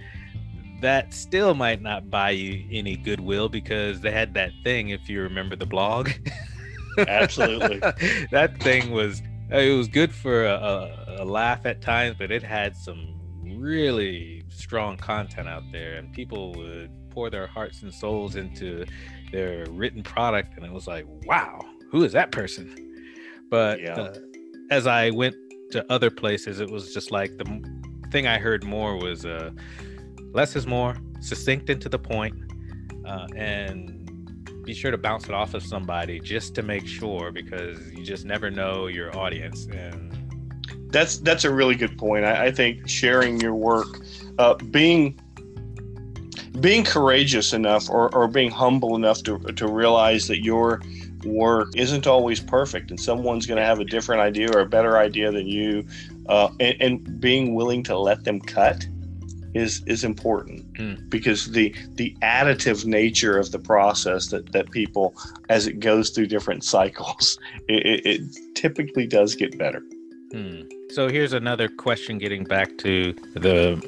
[0.81, 5.21] that still might not buy you any goodwill because they had that thing, if you
[5.21, 6.09] remember the blog.
[7.07, 7.79] Absolutely.
[8.31, 12.75] that thing was it was good for a, a, laugh at times, but it had
[12.75, 18.85] some really strong content out there, and people would pour their hearts and souls into
[19.31, 22.75] their written product, and it was like, wow, who is that person?
[23.49, 23.93] But yeah.
[23.93, 24.15] uh,
[24.71, 25.35] as I went
[25.71, 27.45] to other places, it was just like the
[28.11, 29.51] thing I heard more was uh,
[30.33, 32.35] less is more, succinct and to the point,
[33.05, 34.02] uh, and
[34.63, 38.25] be sure to bounce it off of somebody just to make sure because you just
[38.25, 40.13] never know your audience and
[40.93, 42.23] that's that's a really good point.
[42.23, 44.01] I, I think sharing your work
[44.37, 45.19] uh, being
[46.59, 50.81] being courageous enough or, or being humble enough to, to realize that your
[51.25, 54.97] work isn't always perfect and someone's going to have a different idea or a better
[54.97, 55.85] idea than you
[56.29, 58.85] uh, and, and, being willing to let them cut
[59.53, 61.09] is is important mm.
[61.09, 65.15] because the the additive nature of the process that that people
[65.49, 67.37] as it goes through different cycles
[67.67, 69.81] it, it typically does get better
[70.33, 70.69] mm.
[70.91, 73.81] so here's another question getting back to the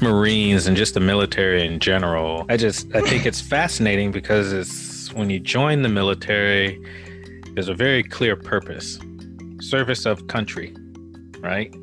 [0.00, 5.12] marines and just the military in general i just i think it's fascinating because it's
[5.14, 6.80] when you join the military
[7.54, 8.98] there's a very clear purpose
[9.60, 10.74] service of country
[11.40, 11.74] right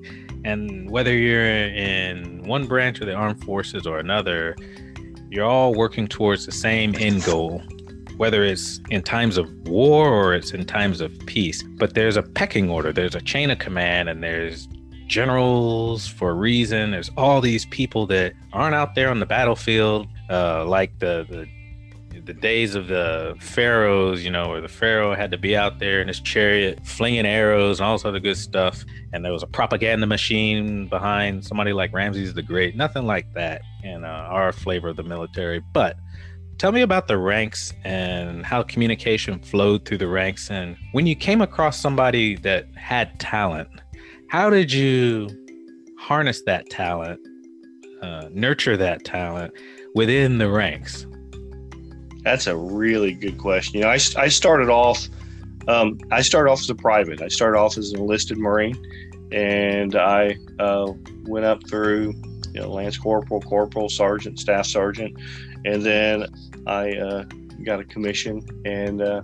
[0.46, 4.56] and whether you're in one branch of the armed forces or another,
[5.32, 7.64] you're all working towards the same end goal,
[8.18, 11.64] whether it's in times of war or it's in times of peace.
[11.64, 14.68] But there's a pecking order, there's a chain of command, and there's
[15.08, 16.92] generals for a reason.
[16.92, 21.48] There's all these people that aren't out there on the battlefield, uh, like the, the
[22.26, 26.02] the days of the pharaohs, you know, where the pharaoh had to be out there
[26.02, 28.84] in his chariot flinging arrows and all this other good stuff.
[29.14, 32.76] And there was a propaganda machine behind somebody like Ramses the Great.
[32.76, 35.62] Nothing like that in uh, our flavor of the military.
[35.74, 35.98] But
[36.58, 40.50] tell me about the ranks and how communication flowed through the ranks.
[40.50, 43.70] And when you came across somebody that had talent,
[44.30, 45.30] how did you
[46.00, 47.20] harness that talent,
[48.02, 49.54] uh, nurture that talent
[49.94, 51.06] within the ranks?
[52.26, 53.78] That's a really good question.
[53.78, 55.08] You know, I, I started off,
[55.68, 57.22] um, I started off as a private.
[57.22, 58.76] I started off as an enlisted Marine,
[59.32, 60.92] and I uh,
[61.28, 62.16] went up through,
[62.52, 65.16] you know, Lance Corporal, Corporal, Sergeant, Staff Sergeant,
[65.66, 66.26] and then
[66.66, 67.26] I uh,
[67.64, 69.22] got a commission and uh,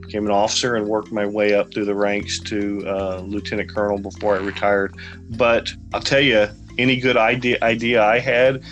[0.00, 3.98] became an officer and worked my way up through the ranks to uh, Lieutenant Colonel
[3.98, 4.96] before I retired.
[5.36, 8.62] But I'll tell you, any good idea idea I had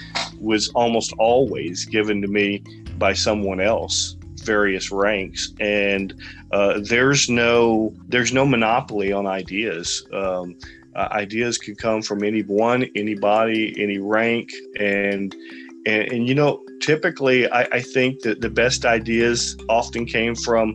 [0.41, 2.63] was almost always given to me
[2.99, 6.15] by someone else various ranks and
[6.53, 10.07] uh, there's no there's no monopoly on ideas.
[10.13, 10.57] Um,
[10.95, 15.35] uh, ideas can come from anyone anybody any rank and
[15.87, 20.75] and, and you know typically I, I think that the best ideas often came from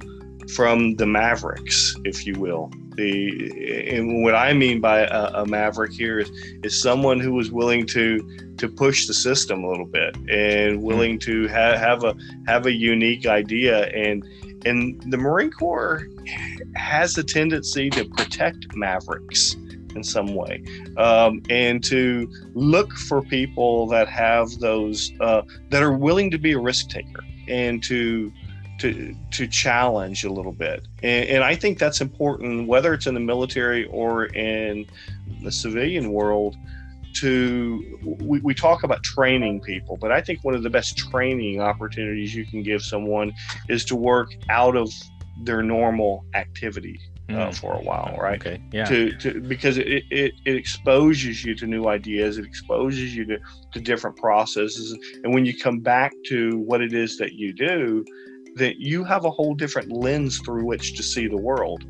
[0.53, 2.71] from the mavericks if you will
[3.01, 6.29] the and what I mean by a, a, maverick here is
[6.63, 8.05] is someone who was willing to
[8.57, 10.81] to push the system a little bit and hmm.
[10.81, 12.15] willing to ha- have a
[12.47, 14.23] have a unique idea and
[14.65, 16.07] and the Marine Corps
[16.75, 19.55] has a tendency to protect mavericks
[19.95, 20.63] in some way
[20.97, 26.51] um, and to look for people that have those uh, that are willing to be
[26.53, 28.31] a risk taker and to
[28.81, 33.13] to to challenge a little bit and, and, i think that's important whether it's in
[33.13, 34.85] the military or in
[35.43, 36.55] the civilian world
[37.13, 41.61] to we, we talk about training people but i think one of the best training
[41.61, 43.31] opportunities you can give someone
[43.69, 44.89] is to work out of
[45.43, 47.51] their normal activity uh, hmm.
[47.51, 48.39] for a while, right?
[48.39, 48.61] Okay.
[48.73, 48.85] Yeah.
[48.85, 53.39] To, to because it, it, it exposes you to new ideas, it exposes you to,
[53.71, 54.91] to different processes,
[55.23, 58.03] and when you come back to what it is that you do,
[58.55, 61.83] that you have a whole different lens through which to see the world.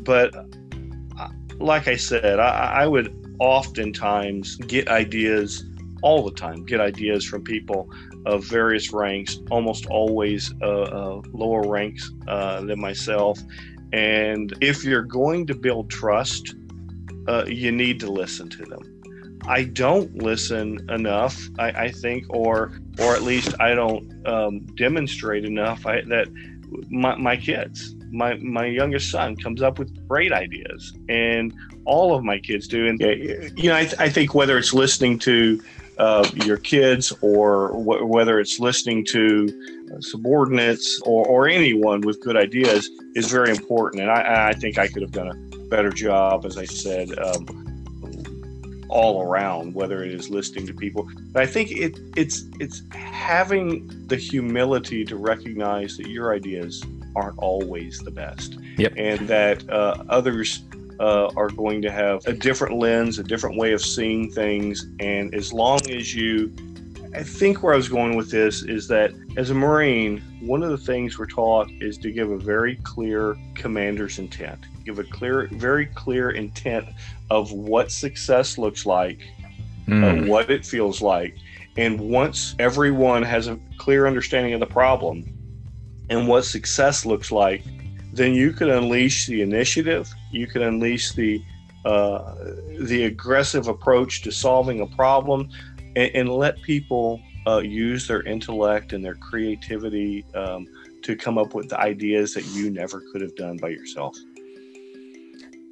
[0.00, 5.64] But uh, like I said, I, I would oftentimes get ideas
[6.02, 7.88] all the time, get ideas from people
[8.26, 13.38] of various ranks, almost always uh, uh, lower ranks uh, than myself.
[13.92, 16.54] And if you're going to build trust,
[17.28, 19.00] uh, you need to listen to them.
[19.46, 25.44] I don't listen enough, I, I think, or or at least I don't um, demonstrate
[25.44, 26.28] enough I, that
[26.90, 31.52] my, my kids, my my youngest son, comes up with great ideas, and
[31.84, 32.86] all of my kids do.
[32.86, 35.62] And you know, I, th- I think whether it's listening to
[35.98, 39.48] uh, your kids or whether it's listening to
[40.00, 44.02] subordinates or, or anyone with good ideas is very important.
[44.02, 47.69] And I, I think I could have done a better job, as I said, um,
[48.90, 51.08] all around, whether it is listening to people.
[51.32, 56.84] But I think it, it's it's having the humility to recognize that your ideas
[57.16, 58.92] aren't always the best, yep.
[58.96, 60.62] and that uh, others
[60.98, 65.34] uh, are going to have a different lens, a different way of seeing things, and
[65.34, 66.52] as long as you
[67.12, 70.70] I think where I was going with this is that as a Marine, one of
[70.70, 74.60] the things we're taught is to give a very clear commander's intent.
[74.90, 76.84] Give a clear, very clear intent
[77.30, 79.20] of what success looks like,
[79.86, 80.26] mm.
[80.26, 81.36] what it feels like.
[81.76, 85.32] And once everyone has a clear understanding of the problem
[86.08, 87.62] and what success looks like,
[88.12, 90.12] then you can unleash the initiative.
[90.32, 91.40] You can unleash the
[91.84, 92.34] uh,
[92.80, 95.50] the aggressive approach to solving a problem,
[95.94, 100.66] and, and let people uh, use their intellect and their creativity um,
[101.02, 104.16] to come up with ideas that you never could have done by yourself.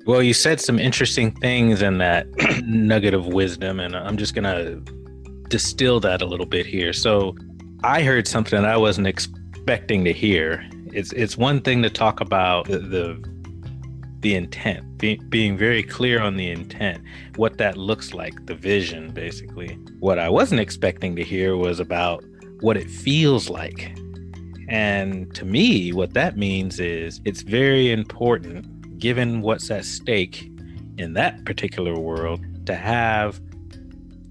[0.08, 2.26] Well, you said some interesting things in that
[2.64, 4.76] nugget of wisdom, and I'm just gonna
[5.48, 6.94] distill that a little bit here.
[6.94, 7.36] So
[7.84, 10.66] I heard something I wasn't expecting to hear.
[10.94, 13.22] It's it's one thing to talk about the the,
[14.20, 17.02] the intent, be, being very clear on the intent,
[17.36, 19.74] what that looks like, the vision, basically.
[20.00, 22.24] What I wasn't expecting to hear was about
[22.60, 23.94] what it feels like.
[24.70, 30.50] And to me, what that means is it's very important, given what's at stake
[30.98, 33.40] in that particular world, to have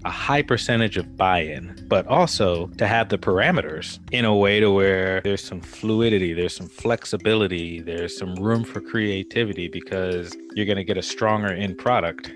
[0.04, 4.70] a high percentage of buy-in, but also to have the parameters in a way to
[4.70, 10.76] where there's some fluidity, there's some flexibility, there's some room for creativity because you're going
[10.76, 12.32] to get a stronger end product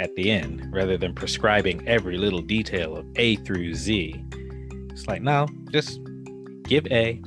[0.00, 4.20] at the end rather than prescribing every little detail of A through Z.
[4.90, 6.00] It's like, no, just
[6.64, 7.22] give A,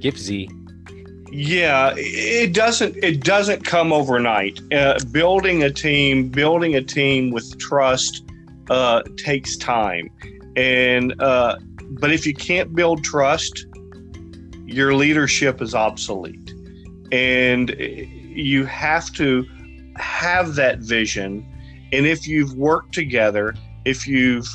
[0.00, 0.48] give Z.
[1.30, 4.60] Yeah, it doesn't it doesn't come overnight.
[4.72, 8.24] Uh, building a team, building a team with trust
[8.70, 10.10] uh, takes time,
[10.56, 11.56] and uh,
[11.98, 13.66] but if you can't build trust,
[14.64, 16.54] your leadership is obsolete,
[17.10, 19.46] and you have to
[19.96, 21.44] have that vision.
[21.92, 23.54] And if you've worked together,
[23.84, 24.48] if you've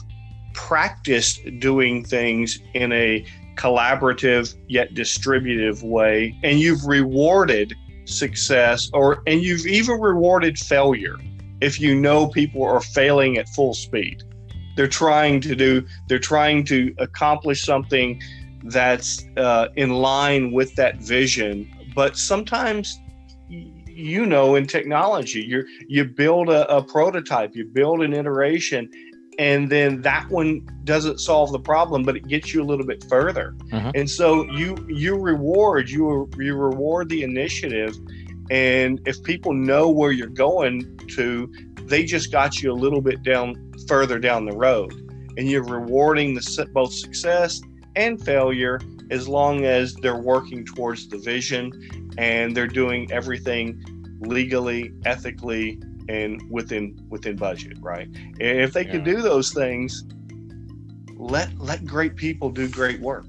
[0.54, 3.26] practiced doing things in a
[3.62, 7.74] collaborative yet distributive way and you've rewarded
[8.06, 11.18] success or and you've even rewarded failure.
[11.62, 14.24] If you know people are failing at full speed
[14.76, 18.22] they're trying to do they're trying to accomplish something
[18.64, 21.70] that's uh, in line with that vision.
[21.96, 23.00] But sometimes
[23.50, 28.90] you know in technology you you build a, a prototype you build an iteration
[29.40, 33.04] and then that one doesn't solve the problem but it gets you a little bit
[33.10, 33.92] further uh-huh.
[33.96, 37.96] and so you you reward you you reward the initiative
[38.50, 41.52] and if people know where you're going to
[41.84, 44.92] they just got you a little bit down further down the road
[45.38, 47.62] and you're rewarding the both success
[47.96, 48.80] and failure
[49.10, 51.72] as long as they're working towards the vision
[52.18, 53.82] and they're doing everything
[54.22, 58.08] legally ethically and within within budget, right?
[58.08, 58.92] And if they yeah.
[58.92, 60.04] can do those things,
[61.16, 63.26] let let great people do great work.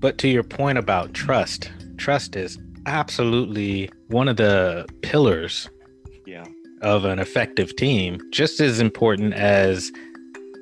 [0.00, 5.70] But to your point about trust, trust is absolutely one of the pillars
[6.26, 6.44] yeah.
[6.82, 9.90] of an effective team, just as important as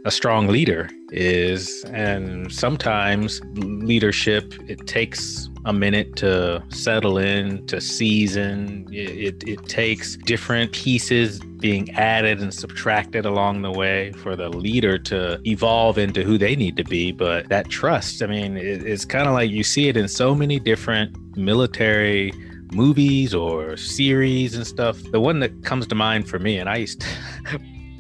[0.05, 7.81] a strong leader is and sometimes leadership it takes a minute to settle in to
[7.81, 8.89] season.
[8.91, 14.49] It, it, it, takes different pieces being added and subtracted along the way for the
[14.49, 17.13] leader to evolve into who they need to be.
[17.13, 20.35] But that trust i mean it, it's kind of like you see it in so
[20.35, 22.33] many different military
[22.73, 25.01] movies or series and stuff.
[25.13, 27.01] The one that comes to mind for me and i used
[27.51, 27.59] to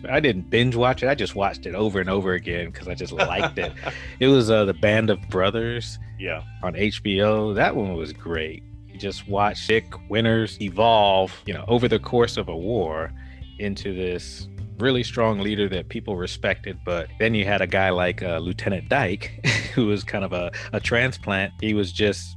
[0.09, 1.09] I didn't binge watch it.
[1.09, 3.73] I just watched it over and over again because I just liked it.
[4.21, 5.99] It was uh, the Band of Brothers.
[6.19, 6.43] Yeah.
[6.63, 7.55] On HBO.
[7.55, 8.63] That one was great.
[8.89, 13.13] You just watch Dick Winters evolve, you know, over the course of a war
[13.59, 14.49] into this
[14.79, 16.79] really strong leader that people respected.
[16.85, 20.51] But then you had a guy like uh, Lieutenant Dike, who was kind of a,
[20.73, 21.53] a transplant.
[21.61, 22.37] He was just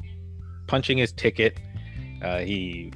[0.67, 1.59] punching his ticket.
[2.21, 2.91] Uh, he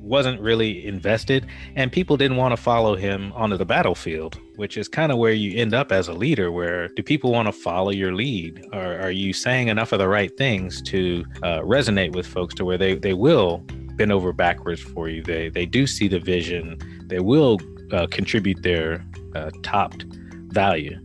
[0.00, 1.46] wasn't really invested
[1.76, 5.32] and people didn't want to follow him onto the battlefield which is kind of where
[5.32, 8.62] you end up as a leader where do people want to follow your lead?
[8.74, 12.64] Or are you saying enough of the right things to uh, resonate with folks to
[12.66, 13.64] where they, they will
[13.96, 15.22] bend over backwards for you?
[15.22, 16.78] They they do see the vision.
[17.06, 17.58] They will
[17.90, 19.02] uh, contribute their
[19.34, 20.04] uh, topped
[20.48, 20.98] value.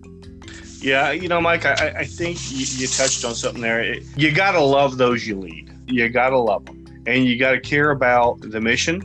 [0.82, 3.82] Yeah you know mike i, I think you, you touched on something there.
[3.82, 5.72] It, you gotta love those you lead.
[5.88, 9.02] You gotta love them and you got to care about the mission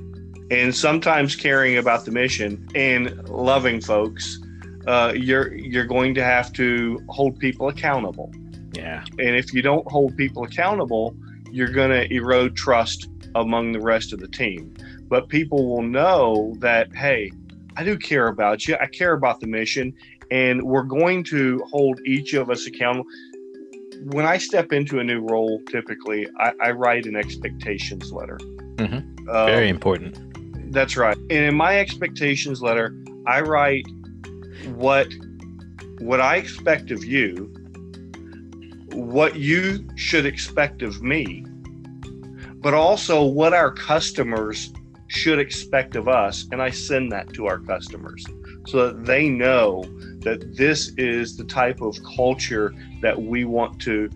[0.50, 4.40] and sometimes caring about the mission and loving folks
[4.86, 8.32] uh, you're you're going to have to hold people accountable.
[8.72, 9.04] Yeah.
[9.18, 11.14] And if you don't hold people accountable
[11.52, 14.74] you're going to erode trust among the rest of the team.
[15.08, 17.30] But people will know that hey
[17.76, 19.94] i do care about you i care about the mission
[20.30, 23.08] and we're going to hold each of us accountable
[24.04, 28.38] when I step into a new role, typically I, I write an expectations letter.
[28.76, 29.28] Mm-hmm.
[29.28, 30.72] Um, Very important.
[30.72, 31.16] That's right.
[31.16, 32.94] And in my expectations letter,
[33.26, 33.86] I write
[34.74, 35.08] what
[35.98, 37.52] what I expect of you,
[38.92, 41.44] what you should expect of me,
[42.54, 44.72] but also what our customers
[45.08, 46.46] should expect of us.
[46.52, 48.24] And I send that to our customers
[48.66, 49.84] so that they know
[50.20, 54.08] that this is the type of culture that we want to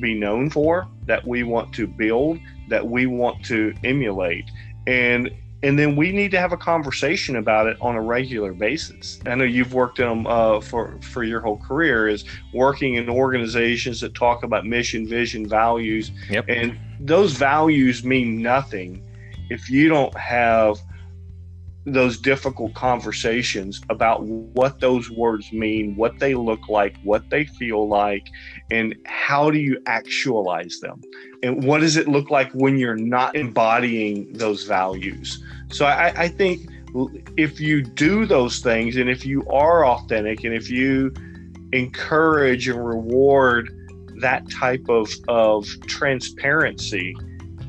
[0.00, 2.38] be known for, that we want to build,
[2.68, 4.50] that we want to emulate.
[4.86, 5.30] And
[5.62, 9.18] and then we need to have a conversation about it on a regular basis.
[9.24, 13.08] I know you've worked in them uh, for for your whole career is working in
[13.08, 16.44] organizations that talk about mission, vision, values, Yep.
[16.48, 19.02] and those values mean nothing
[19.50, 20.78] if you don't have
[21.86, 27.88] those difficult conversations about what those words mean, what they look like, what they feel
[27.88, 28.26] like,
[28.72, 31.00] and how do you actualize them?
[31.44, 35.42] And what does it look like when you're not embodying those values?
[35.70, 36.68] So I, I think
[37.36, 41.14] if you do those things and if you are authentic and if you
[41.72, 43.70] encourage and reward
[44.20, 47.14] that type of, of transparency,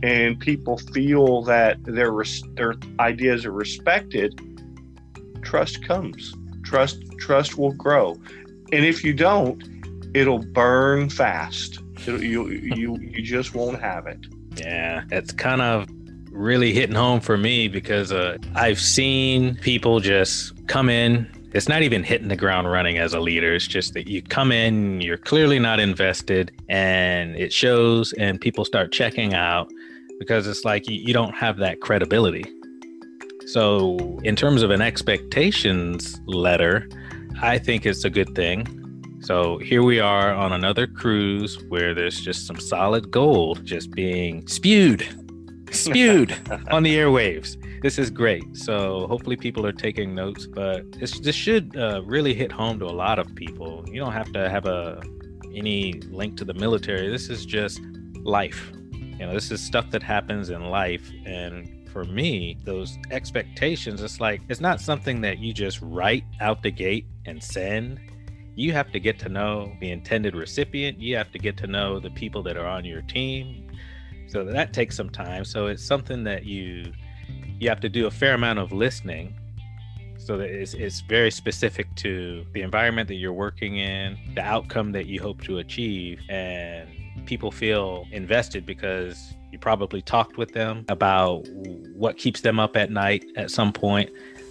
[0.03, 2.11] and people feel that their
[2.53, 4.39] their ideas are respected,
[5.41, 6.33] trust comes.
[6.63, 8.17] Trust trust will grow,
[8.73, 9.63] and if you don't,
[10.13, 11.79] it'll burn fast.
[12.05, 14.19] It'll, you you you just won't have it.
[14.57, 15.87] Yeah, it's kind of
[16.31, 21.31] really hitting home for me because uh, I've seen people just come in.
[21.53, 23.55] It's not even hitting the ground running as a leader.
[23.55, 28.65] It's just that you come in, you're clearly not invested, and it shows, and people
[28.65, 29.71] start checking out
[30.19, 32.43] because it's like you, you don't have that credibility.
[33.47, 36.89] So, in terms of an expectations letter,
[37.41, 38.67] I think it's a good thing.
[39.21, 44.45] So, here we are on another cruise where there's just some solid gold just being
[44.47, 45.07] spewed,
[45.71, 46.31] spewed
[46.71, 47.55] on the airwaves.
[47.81, 48.43] This is great.
[48.57, 52.85] So, hopefully, people are taking notes, but this, this should uh, really hit home to
[52.85, 53.85] a lot of people.
[53.87, 55.01] You don't have to have a
[55.55, 57.09] any link to the military.
[57.09, 57.79] This is just
[58.23, 58.73] life.
[59.19, 61.11] You know, this is stuff that happens in life.
[61.25, 66.61] And for me, those expectations, it's like, it's not something that you just write out
[66.61, 67.99] the gate and send.
[68.55, 70.99] You have to get to know the intended recipient.
[70.99, 73.71] You have to get to know the people that are on your team.
[74.27, 75.45] So that takes some time.
[75.45, 76.91] So it's something that you
[77.59, 79.33] you have to do a fair amount of listening
[80.17, 84.91] so that it's, it's very specific to the environment that you're working in the outcome
[84.91, 86.87] that you hope to achieve and
[87.27, 91.47] people feel invested because you probably talked with them about
[91.95, 94.09] what keeps them up at night at some point.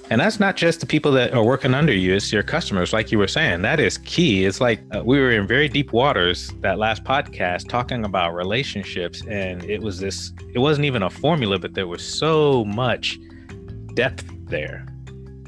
[0.09, 3.11] And that's not just the people that are working under you, it's your customers, like
[3.11, 3.63] you were saying.
[3.63, 4.45] That is key.
[4.45, 9.23] It's like uh, we were in very deep waters that last podcast talking about relationships.
[9.27, 13.19] And it was this, it wasn't even a formula, but there was so much
[13.95, 14.87] depth there.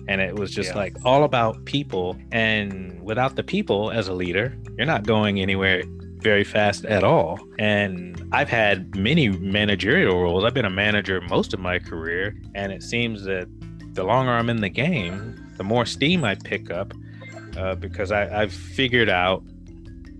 [0.09, 0.79] And it was just Yeah.
[0.79, 2.17] like all about people.
[2.33, 5.83] And without the people as a leader, you're not going anywhere
[6.21, 7.39] very fast at all.
[7.59, 10.45] And I've had many managerial roles.
[10.45, 12.37] I've been a manager most of my career.
[12.55, 13.49] And it seems that
[13.95, 16.95] the longer I'm in the game, the more steam I pick up
[17.57, 19.43] uh, because I, I've figured out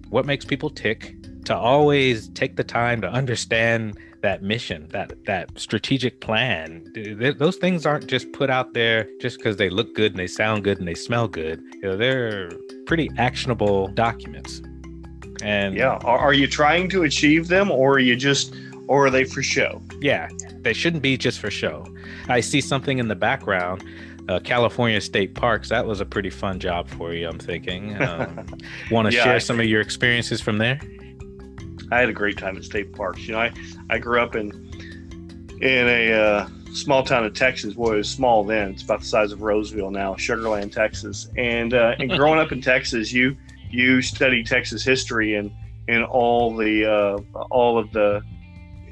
[0.09, 5.49] what makes people tick to always take the time to understand that mission, that that
[5.59, 6.85] strategic plan.
[6.95, 10.19] Th- th- Those things aren't just put out there just because they look good and
[10.19, 11.63] they sound good and they smell good.
[11.75, 12.51] You know, they're
[12.87, 14.61] pretty actionable documents.
[15.43, 15.99] And Yeah.
[16.05, 18.55] Are, are you trying to achieve them, or are you just,
[18.87, 19.81] or are they for show?
[20.01, 20.29] yeah,
[20.63, 21.85] they shouldn't be just for show.
[22.29, 23.85] I see something in the background.
[24.29, 25.71] Uh, California State Parks.
[25.71, 27.27] That was a pretty fun job for you.
[27.29, 27.97] I'm thinking.
[28.03, 28.47] Um,
[28.91, 30.79] Want to Yeah, share I some of your experiences from there?
[31.91, 33.27] I had a great time at state parks.
[33.27, 33.53] You know, I,
[33.89, 34.51] I grew up in
[35.63, 37.75] in a uh, small town in Texas.
[37.75, 38.71] Boy, it was small then.
[38.73, 41.29] It's about the size of Roseville now, Sugar Land, Texas.
[41.39, 43.37] And uh, and growing up in Texas, you
[43.71, 45.51] you study Texas history and
[45.89, 47.19] and all the uh,
[47.51, 48.23] all of the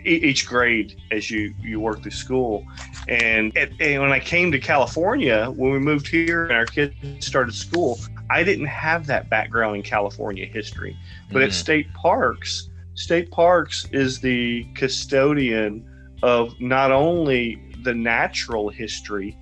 [0.04, 2.64] each grade as you you work through school.
[3.08, 6.94] And, at, and when I came to California, when we moved here and our kids
[7.20, 8.00] started school,
[8.30, 10.96] I didn't have that background in California history.
[11.32, 11.54] But at Mhm.
[11.54, 15.84] state parks, state parks is the custodian
[16.22, 19.36] of not only the natural history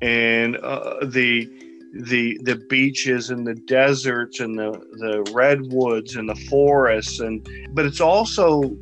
[0.00, 1.48] and uh, the
[1.94, 7.86] the the beaches and the deserts and the the redwoods and the forests and but
[7.86, 8.76] it's also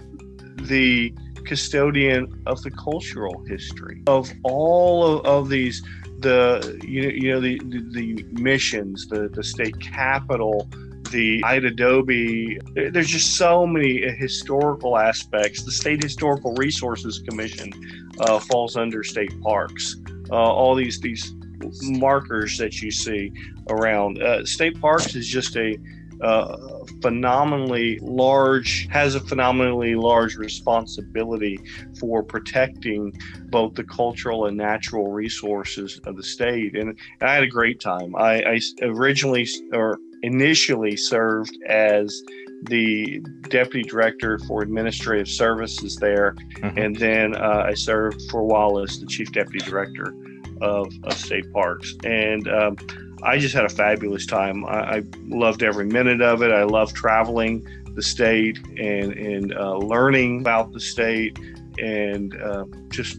[0.63, 1.13] the
[1.45, 5.83] custodian of the cultural history of all of, of these
[6.21, 10.69] the you, know, you know the, the the missions the the state capital
[11.11, 12.59] the Adobe.
[12.75, 15.63] There's just so many historical aspects.
[15.63, 17.71] The State Historical Resources Commission
[18.19, 19.97] uh, falls under state parks.
[20.31, 21.35] Uh, all these these
[21.83, 23.33] markers that you see
[23.69, 24.23] around.
[24.23, 25.77] Uh, state parks is just a
[26.23, 26.57] uh,
[27.01, 31.59] phenomenally large has a phenomenally large responsibility
[31.99, 33.13] for protecting
[33.51, 36.77] both the cultural and natural resources of the state.
[36.77, 36.91] And,
[37.21, 38.15] and i had a great time.
[38.15, 42.23] I, I originally or initially served as
[42.65, 46.85] the deputy director for administrative services there, Mhm.
[46.85, 50.15] and then uh, I served for a while as the chief deputy director
[50.63, 51.95] of, of state parks.
[52.05, 52.77] And um,
[53.23, 54.65] I just had a fabulous time.
[54.65, 56.53] I, I loved every minute of it.
[56.53, 61.39] I love traveling the state and and uh, learning about the state,
[61.79, 63.19] and uh, just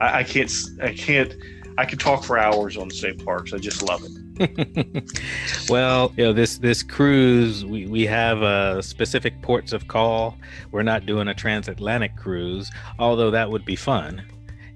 [0.00, 0.52] I, I can't
[0.82, 1.34] I can't
[1.76, 3.52] I could talk for hours on state parks.
[3.52, 4.12] I just love it.
[5.68, 10.38] well, you know this this cruise we, we have uh, specific ports of call.
[10.70, 14.22] We're not doing a transatlantic cruise, although that would be fun.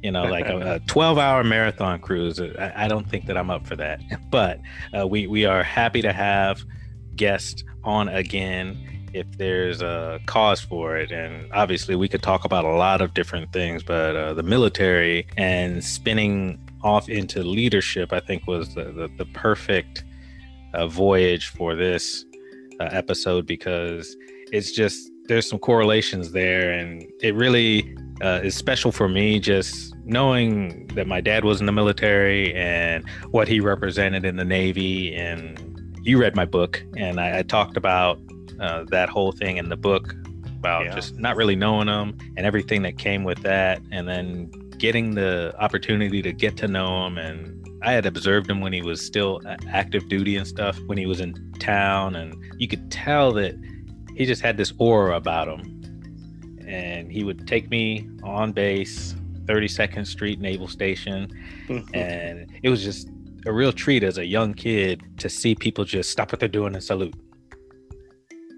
[0.05, 2.39] You know, like a, a 12 hour marathon cruise.
[2.39, 4.01] I, I don't think that I'm up for that.
[4.31, 4.61] But
[4.99, 6.63] uh, we we are happy to have
[7.17, 8.77] guests on again
[9.15, 11.11] if there's a cause for it.
[11.13, 15.27] And obviously, we could talk about a lot of different things, but uh, the military
[15.37, 20.05] and spinning off into leadership, I think, was the, the, the perfect
[20.75, 22.25] uh, voyage for this
[22.81, 24.17] uh, episode because
[24.53, 29.95] it's just there's some correlations there, and it really uh, is special for me just
[30.05, 35.15] knowing that my dad was in the military and what he represented in the Navy.
[35.15, 38.19] And you read my book, and I, I talked about
[38.61, 40.15] uh, that whole thing in the book
[40.59, 40.95] about Yeah.
[40.95, 45.55] just not really knowing him and everything that came with that, and then getting the
[45.59, 49.41] opportunity to get to know him and I had observed him when he was still
[49.69, 53.55] active duty and stuff when he was in town and you could tell that
[54.17, 55.74] he just had this aura about him
[56.75, 59.15] and he would take me on base
[59.47, 61.31] 32nd Street Naval Station.
[61.95, 63.09] And it was just
[63.47, 66.75] a real treat as a young kid to see people just stop what they're doing
[66.75, 67.15] and salute.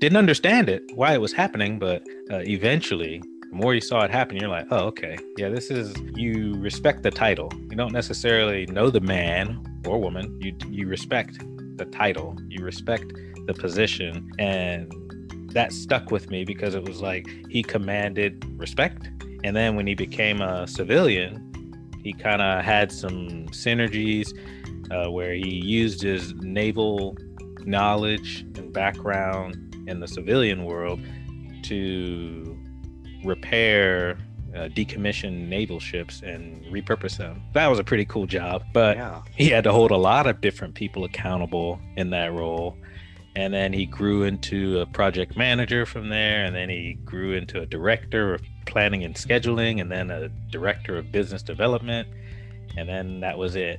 [0.00, 4.10] Didn't understand it why it was happening but uh, eventually the more you saw it
[4.10, 5.16] happen you're like oh okay.
[5.36, 7.50] Yeah this is you respect the title.
[7.70, 10.38] You don't necessarily know the man or woman.
[10.40, 11.38] You you respect
[11.76, 12.36] the title.
[12.48, 13.12] You respect
[13.46, 14.30] the position.
[14.38, 14.92] And
[15.52, 19.08] that stuck with me because it was like he commanded respect
[19.44, 21.42] and then when he became a civilian
[22.02, 24.32] he kind of had some synergies
[24.90, 27.16] uh, where he used his naval
[27.64, 31.00] knowledge and background in the civilian world
[31.62, 32.56] to
[33.24, 34.18] repair
[34.54, 37.42] uh, decommissioned naval ships and repurpose them.
[37.52, 39.22] That was a pretty cool job, but yeah.
[39.34, 42.76] he had to hold a lot of different people accountable in that role.
[43.36, 47.60] And then he grew into a project manager from there, and then he grew into
[47.60, 52.08] a director of planning and scheduling, and then a director of business development,
[52.76, 53.78] and then that was it.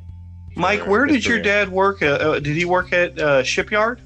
[0.55, 2.01] Mike, where did your dad work?
[2.01, 4.01] Uh, did he work at uh, shipyard?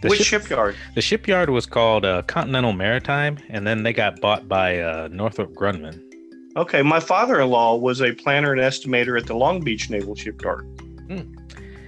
[0.00, 0.76] The Which ship- shipyard?
[0.94, 5.52] The shipyard was called uh, Continental Maritime, and then they got bought by uh, Northrop
[5.52, 6.00] Grumman.
[6.56, 10.66] Okay, my father-in-law was a planner and estimator at the Long Beach Naval Shipyard.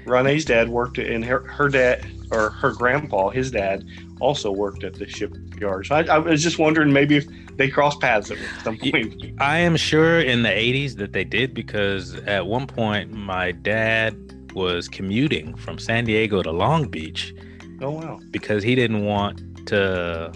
[0.04, 3.84] Renee's dad worked in her, her dad or her grandpa, his dad,
[4.20, 5.86] also worked at the shipyard.
[5.86, 7.26] So I, I was just wondering maybe if
[7.56, 9.22] they crossed paths at some point.
[9.38, 14.16] I am sure in the 80s that they did because at one point my dad
[14.54, 17.34] was commuting from San Diego to Long Beach
[17.80, 18.20] Oh wow.
[18.30, 20.32] because he didn't want to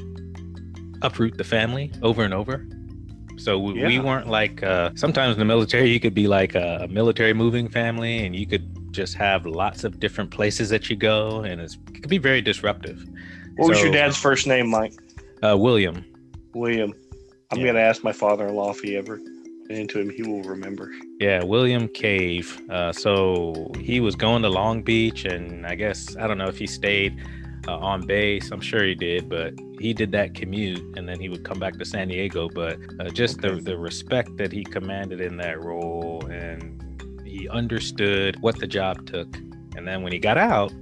[1.03, 2.67] uproot the family over and over.
[3.37, 6.87] So we, we weren't like uh, sometimes in the military you could be like a,
[6.91, 11.41] military moving family and you could just have lots of different places that you go
[11.41, 13.05] and it's, it could be very disruptive.
[13.57, 14.95] What was your dad's first name, Mike?
[15.43, 16.05] Uh, William.
[16.55, 16.95] William.
[17.51, 17.67] I'm Yeah.
[17.67, 19.21] gonna ask my father-in-law if he ever
[19.71, 20.11] into him.
[20.11, 20.91] He will remember.
[21.21, 22.61] Yeah, William Cave.
[22.71, 26.59] Uh, so he was going to Long Beach, and I guess I don't know if
[26.59, 27.23] he stayed
[27.69, 28.51] uh, on base.
[28.51, 31.79] I'm sure he did, but he did that commute, and then he would come back
[31.79, 32.49] to San Diego.
[32.49, 33.61] But uh, just the Okay.
[33.61, 36.83] the respect that he commanded in that role, and
[37.25, 39.37] he understood what the job took.
[39.77, 40.73] And then when he got out,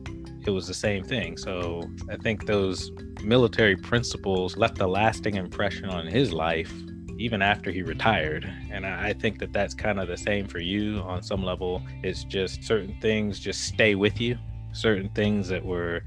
[0.46, 1.36] it was the same thing.
[1.36, 6.72] So I think those military principles left a lasting impression on his life
[7.18, 8.44] even after he retired.
[8.70, 11.82] And I think that that's kind of the same for you on some level.
[12.02, 14.36] It's just certain things just stay with you,
[14.72, 16.02] certain things that were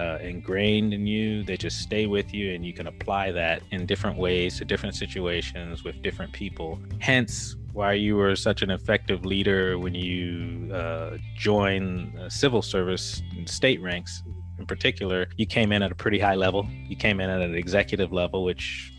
[0.00, 3.86] uh, ingrained in you, they just stay with you, and you can apply that in
[3.86, 6.78] different ways to different situations with different people.
[7.00, 13.22] Hence, why you were such an effective leader when you uh, joined uh, civil service
[13.44, 14.22] state ranks
[14.58, 17.54] in particular you came in at a pretty high level you came in at an
[17.54, 18.92] executive level which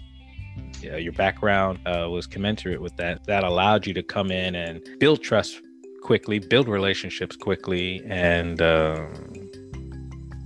[0.82, 3.24] yeah, your background uh, was commensurate with that.
[3.26, 5.62] That allowed you to come in and build trust
[6.02, 9.51] quickly, build relationships quickly, and um,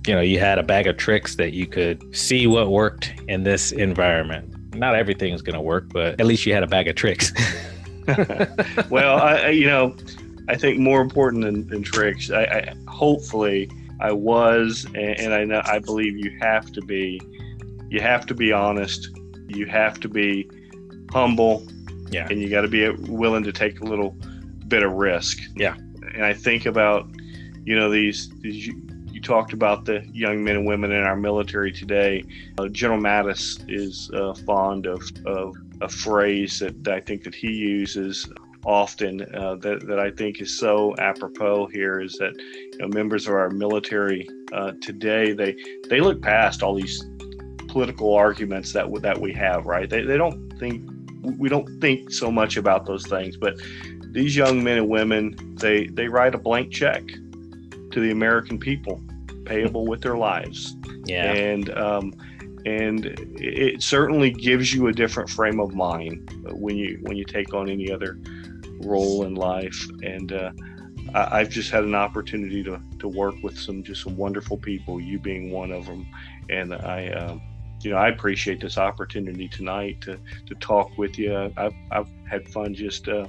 [0.06, 3.42] you know you had a bag of tricks that you could see what worked in
[3.42, 4.74] this environment.
[4.74, 7.32] Not everything is going to work, but at least you had a bag of tricks.
[8.90, 9.96] well, I, you know,
[10.48, 12.30] I think more important than, than tricks.
[12.30, 17.20] I, I hopefully I was, and, and I know I believe you have to be.
[17.88, 19.08] You have to be honest.
[19.48, 20.50] You have to be
[21.10, 21.66] humble.
[22.10, 22.28] Yeah.
[22.30, 24.16] And you got to be willing to take a little
[24.68, 25.38] bit of risk.
[25.54, 25.76] Yeah.
[26.14, 27.08] And I think about,
[27.64, 28.68] you know, these, these
[29.26, 32.22] talked about the young men and women in our military today.
[32.58, 37.50] Uh, General Mattis is uh, fond of, of a phrase that I think that he
[37.50, 38.28] uses
[38.64, 43.26] often uh, that, that I think is so apropos here is that you know, members
[43.26, 45.54] of our military uh, today they
[45.88, 47.04] they look past all these
[47.68, 50.82] political arguments that that we have right they, they don't think
[51.38, 53.54] we don't think so much about those things but
[54.10, 57.04] these young men and women they they write a blank check
[57.92, 59.00] to the American people
[59.46, 60.76] payable with their lives.
[61.08, 61.34] Yeah.
[61.34, 62.14] And um,
[62.66, 67.54] and it certainly gives you a different frame of mind when you when you take
[67.54, 68.18] on any other
[68.80, 69.86] role in life.
[70.02, 70.50] And uh,
[71.14, 75.00] I, have just had an opportunity to, to work with some just some wonderful people
[75.00, 76.06] you being one of them
[76.50, 77.40] and i um,
[77.80, 81.52] you know i appreciate this opportunity tonight to to talk with you.
[81.56, 83.28] I've, I've had fun just uh,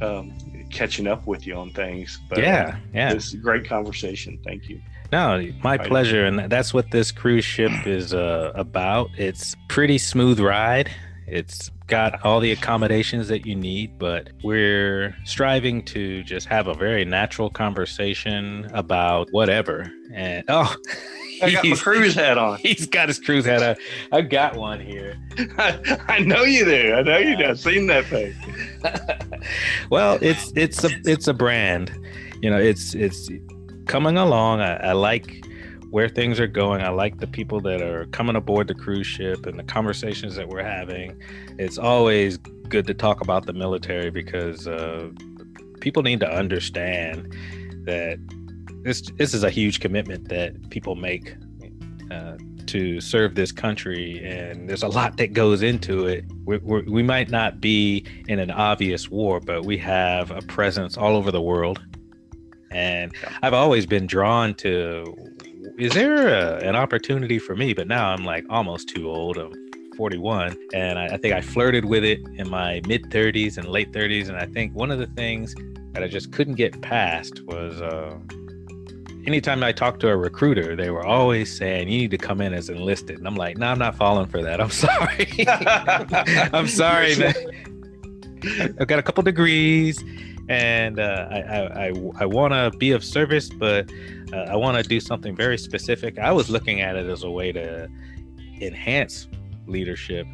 [0.00, 0.36] um,
[0.70, 2.20] catching up with you on things.
[2.28, 3.12] But yeah yeah.
[3.12, 4.40] it's a great conversation.
[4.44, 4.80] Thank you
[5.12, 9.10] no, my pleasure, and that's what this cruise ship is uh, about.
[9.18, 10.90] It's pretty smooth ride.
[11.26, 16.72] It's got all the accommodations that you need, but we're striving to just have a
[16.74, 19.92] very natural conversation about whatever.
[20.14, 20.74] And oh,
[21.42, 22.58] I got my cruise hat on.
[22.62, 23.76] He's got his cruise hat on.
[24.12, 25.18] I've got one here.
[25.58, 26.94] I, I know you do.
[26.94, 27.44] I know you do.
[27.44, 28.34] I've seen that thing.
[29.90, 31.92] well, it's it's a it's a brand.
[32.40, 33.28] You know, it's it's
[33.86, 34.60] coming along.
[34.60, 35.44] I, I like
[35.90, 36.80] where things are going.
[36.80, 40.48] I like the people that are coming aboard the cruise ship and the conversations that
[40.48, 41.20] we're having.
[41.58, 45.10] It's always good to talk about the military because uh,
[45.80, 47.36] people need to understand
[47.84, 48.18] that
[48.82, 51.34] this this is a huge commitment that people make
[52.10, 56.24] uh, to serve this country, and there's a lot that goes into it.
[56.46, 61.16] we we might not be in an obvious war, but we have a presence all
[61.16, 61.80] over the world
[62.74, 63.12] and
[63.42, 65.16] I've always been drawn to
[65.78, 67.72] is there a, an opportunity for me?
[67.72, 69.38] But now I'm like almost too old.
[69.38, 69.52] I'm
[69.96, 73.92] 41, and I, I think I flirted with it in my mid 30s and late
[73.92, 74.28] 30s.
[74.28, 75.54] And I think one of the things
[75.92, 78.18] that I just couldn't get past was uh,
[79.26, 82.54] anytime I talked to a recruiter, they were always saying, You need to come in
[82.54, 83.18] as enlisted.
[83.18, 84.60] And I'm like, No, I'm not falling for that.
[84.60, 85.28] I'm sorry.
[86.52, 87.34] I'm sorry, man.
[88.80, 90.02] I've got a couple degrees
[90.48, 93.90] and uh, I I, I, I want to be of service, but
[94.32, 96.18] uh, I want to do something very specific.
[96.18, 97.88] I was looking at it as a way to
[98.60, 99.28] enhance
[99.66, 100.26] leadership,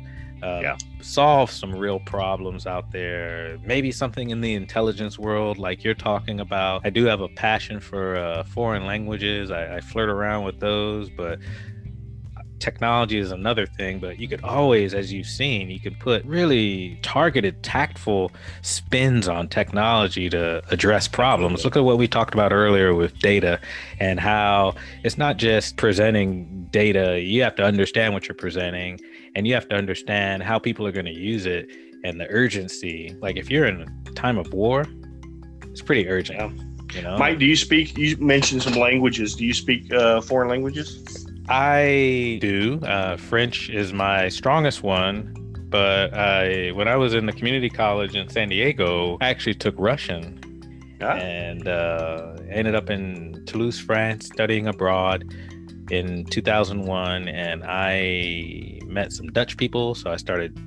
[0.43, 0.77] uh, yeah.
[1.01, 3.59] solve some real problems out there.
[3.65, 6.83] Maybe something in the intelligence world, like you're talking about.
[6.85, 9.51] I do have a passion for uh, foreign languages.
[9.51, 11.39] I, I flirt around with those, but
[12.59, 16.99] technology is another thing, but you could always, as you've seen, you could put really
[17.03, 18.33] targeted, tactful
[18.63, 21.65] spins on technology to address problems.
[21.65, 23.61] Look at what we talked about earlier with data
[24.01, 29.01] and how it's not just presenting data, you have to understand what you're presenting
[29.35, 31.71] and you have to understand how people are going to use it
[32.05, 33.17] and the urgency.
[33.21, 34.87] Like if you're in a time of war,
[35.67, 36.39] it's pretty urgent.
[36.39, 36.65] Yeah.
[36.95, 37.19] You know?
[37.19, 37.99] Mike, do you speak?
[37.99, 39.37] You mentioned some languages.
[39.37, 41.28] Do you speak uh, foreign languages?
[41.49, 42.79] I do.
[42.81, 45.35] Uh, French is my strongest one,
[45.71, 49.75] but I when I was in the community college in San Diego, I actually took
[49.79, 50.39] Russian
[51.01, 51.13] ah.
[51.13, 55.25] and uh, ended up in Toulouse, France, studying abroad
[55.91, 57.29] in 2001.
[57.29, 60.59] And I met some Dutch people, so I started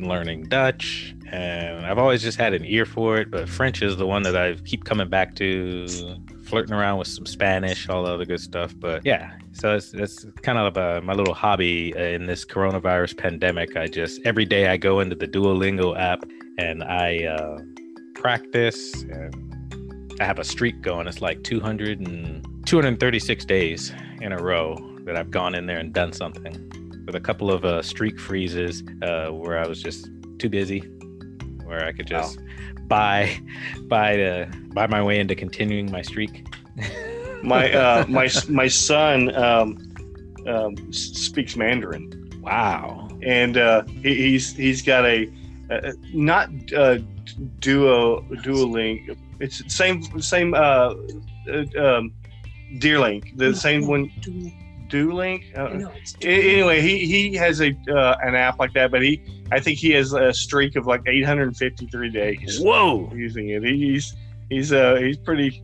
[0.00, 1.14] learning Dutch.
[1.30, 4.36] And I've always just had an ear for it, but French is the one that
[4.36, 5.86] I keep coming back to
[6.48, 8.74] flirting around with some Spanish, all the other good stuff.
[8.78, 13.76] But yeah, so it's, it's kind of uh, my little hobby in this coronavirus pandemic.
[13.76, 16.24] I just every day I go into the Duolingo app
[16.58, 17.58] and I uh,
[18.14, 19.02] practice.
[19.02, 19.48] And
[20.20, 21.06] I have a streak going.
[21.06, 25.92] It's like 200 and 236 days in a row that I've gone in there and
[25.92, 26.64] done something.
[27.06, 30.80] With a couple of uh, streak freezes uh, where I was just too busy,
[31.64, 32.38] where I could just.
[32.38, 32.44] Wow
[32.88, 33.40] buy
[33.82, 36.46] buy to buy my way into continuing my streak.
[37.42, 39.94] my uh, my my son um,
[40.46, 42.30] um, speaks Mandarin.
[42.40, 43.08] Wow!
[43.22, 45.30] And uh, he, he's he's got a
[45.70, 46.98] uh, not uh,
[47.60, 49.16] duo duoling.
[49.40, 50.94] It's same same uh,
[51.48, 52.12] uh, um,
[52.76, 54.10] Deerlink, the no, same one.
[54.88, 55.56] Duelink.
[55.56, 59.60] Uh, no, anyway, he he has a uh, an app like that, but he I
[59.60, 62.60] think he has a streak of like 853 days.
[62.60, 63.10] Whoa!
[63.14, 64.14] Using it, he's
[64.50, 65.62] he's uh he's pretty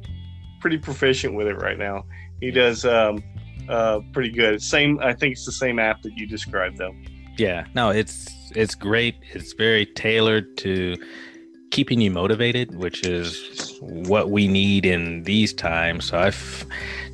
[0.65, 2.07] pretty proficient with it right now.
[2.41, 3.23] he does um,
[3.69, 4.63] uh, pretty good.
[4.63, 6.95] Same, I think it's the same app that you described, though.
[7.37, 9.17] Yeah, no, it's it's great.
[9.33, 10.97] It's very tailored to
[11.71, 16.07] keeping you motivated, which is what we need in these times.
[16.07, 16.65] So I've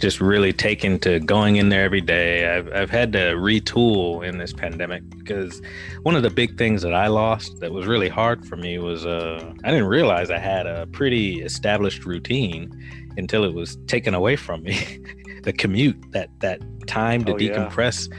[0.01, 2.57] just really taken to going in there every day.
[2.57, 5.61] I've, I've had to retool in this pandemic because
[6.03, 9.05] one of the big things that I lost that was really hard for me was
[9.07, 12.71] uh, I didn't realize I had a pretty established routine
[13.19, 14.99] until it was taken away from me.
[15.43, 17.53] the commute, that that time to Oh, yeah.
[17.53, 18.11] decompress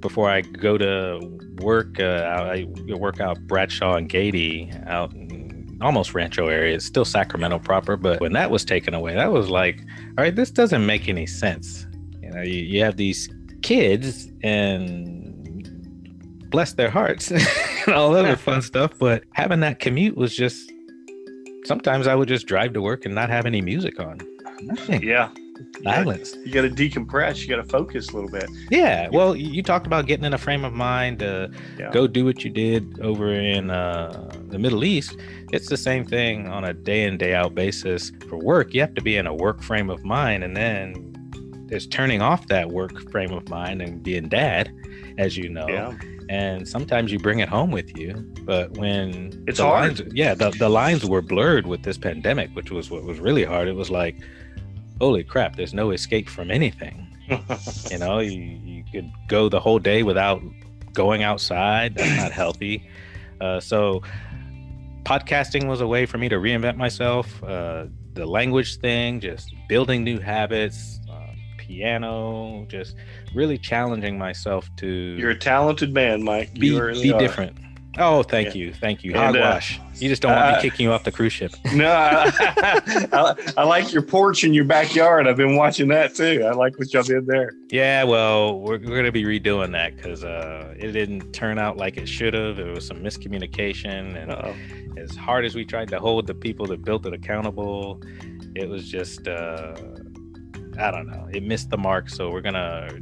[0.00, 1.20] before I go to
[1.60, 2.00] work.
[2.00, 5.27] Uh, I I work out Bradshaw and Goethe out in
[5.80, 6.74] almost Rancho area.
[6.74, 9.80] It's still Sacramento proper, but when that was taken away, that was like,
[10.16, 11.86] all right, this doesn't make any sense.
[12.22, 13.28] You know, you, you have these
[13.62, 15.24] kids and
[16.50, 17.46] bless their hearts and
[17.88, 20.72] all other fun stuff, but having that commute was just.
[21.64, 24.20] Sometimes I would just drive to work and not have any music on.
[24.62, 25.02] Nothing.
[25.02, 25.28] Yeah,
[25.82, 26.34] Silence.
[26.44, 27.42] you got to decompress.
[27.42, 28.46] You got to focus a little bit.
[28.70, 31.90] Yeah, well, you you talked about getting in a frame of mind to Yeah.
[31.92, 35.16] go do what you did over in uh, the Middle East.
[35.52, 38.74] It's the same thing on a day in, day out basis for work.
[38.74, 41.14] You have to be in a work frame of mind, and then
[41.68, 44.70] there's turning off that work frame of mind and being dad,
[45.18, 45.68] as you know.
[45.68, 45.92] Yeah,
[46.30, 48.14] And sometimes you bring it home with you.
[48.44, 49.98] But when It's hard.
[49.98, 53.44] lines, yeah, the, the lines were blurred with this pandemic, which was what was really
[53.44, 53.68] hard.
[53.68, 54.16] It was like,
[55.00, 57.04] holy crap, there's no escape from anything.
[57.90, 60.42] You know, you, you could go the whole day without
[60.94, 61.94] going outside.
[61.94, 62.88] That's not healthy.
[63.40, 64.02] Uh, so,
[65.04, 67.42] podcasting was a way for me to reinvent myself.
[67.42, 72.96] Uh, the language thing, just building new habits, uh, piano, just
[73.34, 76.54] really challenging myself to you're a talented man, Mike.
[76.54, 77.56] be, really be different.
[77.96, 78.54] Oh, thank Yeah.
[78.66, 78.72] you.
[78.72, 79.14] Thank you.
[79.14, 79.60] And, uh,
[79.96, 81.52] you just don't want uh, me kicking you off the cruise ship.
[81.72, 82.30] No, I,
[83.12, 85.26] I, I like your porch in your backyard.
[85.26, 86.44] I've been watching that too.
[86.46, 87.52] I like what y'all did there.
[87.70, 91.76] Yeah, well, we're, we're going to be redoing that because uh, it didn't turn out
[91.76, 92.56] like it should have.
[92.56, 94.20] There was some miscommunication.
[94.20, 94.54] And Uh-oh.
[95.02, 98.00] as hard as we tried to hold the people that built it accountable,
[98.54, 99.74] it was just, uh,
[100.78, 102.08] I don't know, it missed the mark.
[102.10, 103.00] So we're going to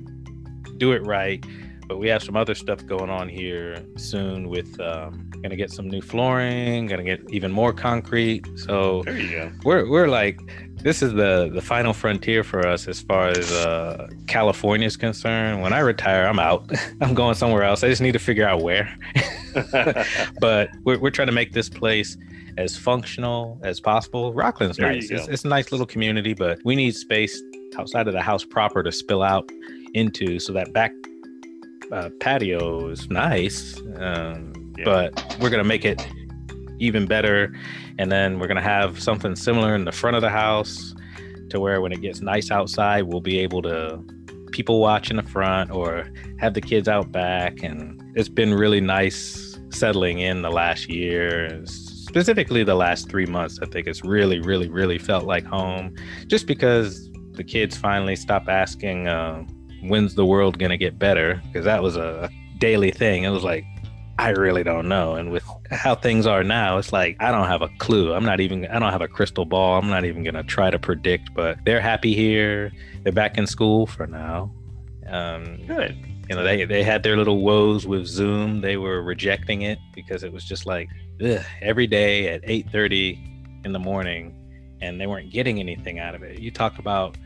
[0.78, 1.44] do it right.
[1.86, 5.70] But we have some other stuff going on here soon with um, going to get
[5.70, 8.46] some new flooring, going to get even more concrete.
[8.56, 9.52] So There you go.
[9.64, 10.40] we're we're like
[10.82, 15.62] this is the the final frontier for us as far as uh California is concerned.
[15.62, 16.70] When I retire, I'm out.
[17.00, 17.82] I'm going somewhere else.
[17.84, 18.96] I just need to figure out where.
[20.40, 22.16] but we're we're trying to make this place
[22.58, 24.32] as functional as possible.
[24.32, 25.10] Rocklin's There nice.
[25.10, 27.40] It's, it's a nice little community, but we need space
[27.78, 29.50] outside of the house proper to spill out
[29.94, 30.38] into.
[30.38, 30.92] So that back
[31.92, 34.84] uh, patio is nice, um, Yeah.
[34.84, 36.06] but we're gonna make it
[36.78, 37.54] even better.
[37.98, 40.94] And then we're gonna have something similar in the front of the house,
[41.50, 44.00] to where when it gets nice outside, we'll be able to
[44.52, 46.08] people watch in the front or
[46.38, 47.62] have the kids out back.
[47.62, 53.58] And it's been really nice settling in the last year, specifically the last three months.
[53.62, 55.94] I think it's really, really, really felt like home,
[56.26, 59.44] just because the kids finally stop asking, uh,
[59.82, 63.24] "When's the world gonna get better?" Because that was a daily thing.
[63.24, 63.64] It was like,
[64.18, 65.14] I really don't know.
[65.14, 68.14] And with how things are now, it's like I don't have a clue.
[68.14, 69.78] I'm not even I don't have a crystal ball.
[69.78, 72.72] I'm not even gonna try to predict, but they're happy here.
[73.02, 74.52] They're back in school for now.
[75.08, 75.94] Um, Good.
[76.28, 78.62] you know, they they had their little woes with Zoom.
[78.62, 80.88] They were rejecting it because it was just like
[81.22, 84.34] ugh, every day at 8:30 in the morning,
[84.80, 86.38] and they weren't getting anything out of it.
[86.38, 87.18] You talk about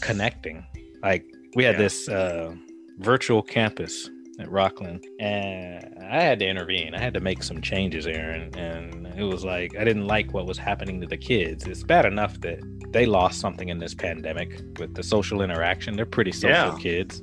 [0.00, 0.66] connecting.
[1.02, 1.24] Like
[1.54, 1.78] we had Yeah.
[1.82, 2.54] this uh,
[2.98, 6.94] virtual campus at Rocklin, and I had to intervene.
[6.94, 10.46] I had to make some changes, Aaron, and it was like I didn't like what
[10.46, 11.66] was happening to the kids.
[11.66, 12.58] It's bad enough that
[12.92, 15.94] they lost something in this pandemic with the social interaction.
[15.96, 16.76] They're pretty social Yeah.
[16.80, 17.22] kids,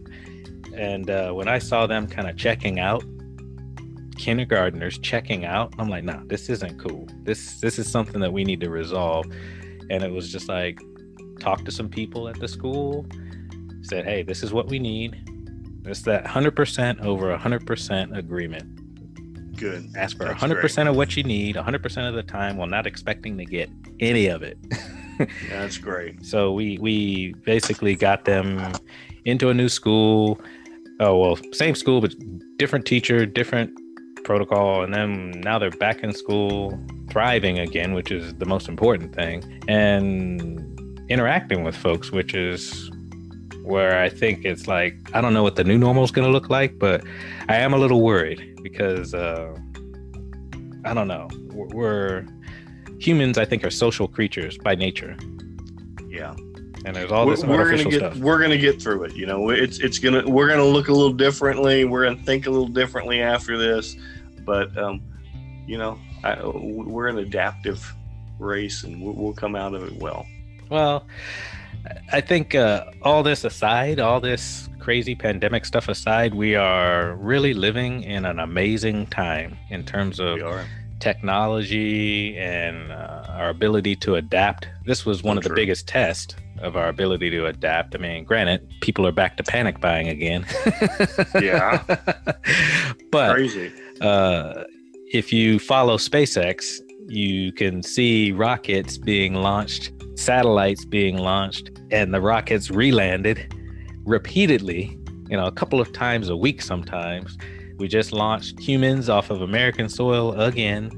[0.75, 3.03] and uh, when I saw them kind of checking out,
[4.17, 7.07] kindergartners checking out, I'm like, nah, this isn't cool.
[7.23, 9.25] This this is something that we need to resolve.
[9.89, 10.79] And it was just like
[11.39, 13.05] talk to some people at the school,
[13.87, 15.15] said, hey, this is what we need.
[15.85, 19.55] It's that 100% over 100% agreement.
[19.57, 19.89] Good.
[19.95, 23.37] Ask for That's 100% of what you need 100% of the time while not expecting
[23.37, 23.69] to get
[23.99, 24.57] any of it.
[25.49, 26.23] That's great.
[26.23, 28.71] So we we basically got them
[29.25, 30.39] into a new school.
[30.99, 32.13] Oh well, same school but
[32.57, 33.71] different teacher, different
[34.23, 36.79] protocol, and then now they're back in school,
[37.09, 40.61] thriving again, which is the most important thing, and
[41.09, 42.91] interacting with folks, which is
[43.67, 46.31] where I think it's like I don't know what the new normal is going to
[46.31, 47.03] look like, but
[47.49, 49.55] I am a little worried because uh,
[50.85, 51.27] I don't know.
[51.51, 52.25] We're, we're
[52.99, 53.37] humans.
[53.37, 55.15] I think are social creatures by nature
[56.09, 56.33] Yeah.
[56.85, 58.23] and there's all this we're, artificial we're gonna get stuff.
[58.23, 59.15] we're gonna get through it.
[59.15, 61.85] You know, it's it's gonna we're gonna look a little differently.
[61.85, 63.95] We're gonna think a little differently after this,
[64.45, 65.01] but um,
[65.67, 67.93] you know, I, we're an adaptive
[68.39, 70.25] race, and we'll, we'll come out of it well.
[70.69, 71.05] Well,
[72.11, 77.53] I think uh, all this aside, all this crazy pandemic stuff aside, we are really
[77.53, 80.39] living in an amazing time in terms of
[80.99, 84.67] technology and uh, our ability to adapt.
[84.85, 87.93] This was one So of the biggest tests of our ability to adapt.
[87.95, 90.45] I mean, granted, people are back to panic buying again.
[91.41, 91.83] Yeah.
[93.11, 93.71] but Crazy.
[94.01, 94.63] uh,
[95.13, 102.19] if you follow SpaceX, you can see rockets being launched, satellites being launched, and the
[102.21, 103.51] rockets relanded
[104.05, 104.97] repeatedly,
[105.29, 107.37] you know, a couple of times a week sometimes.
[107.77, 110.89] We just launched humans off of American soil again.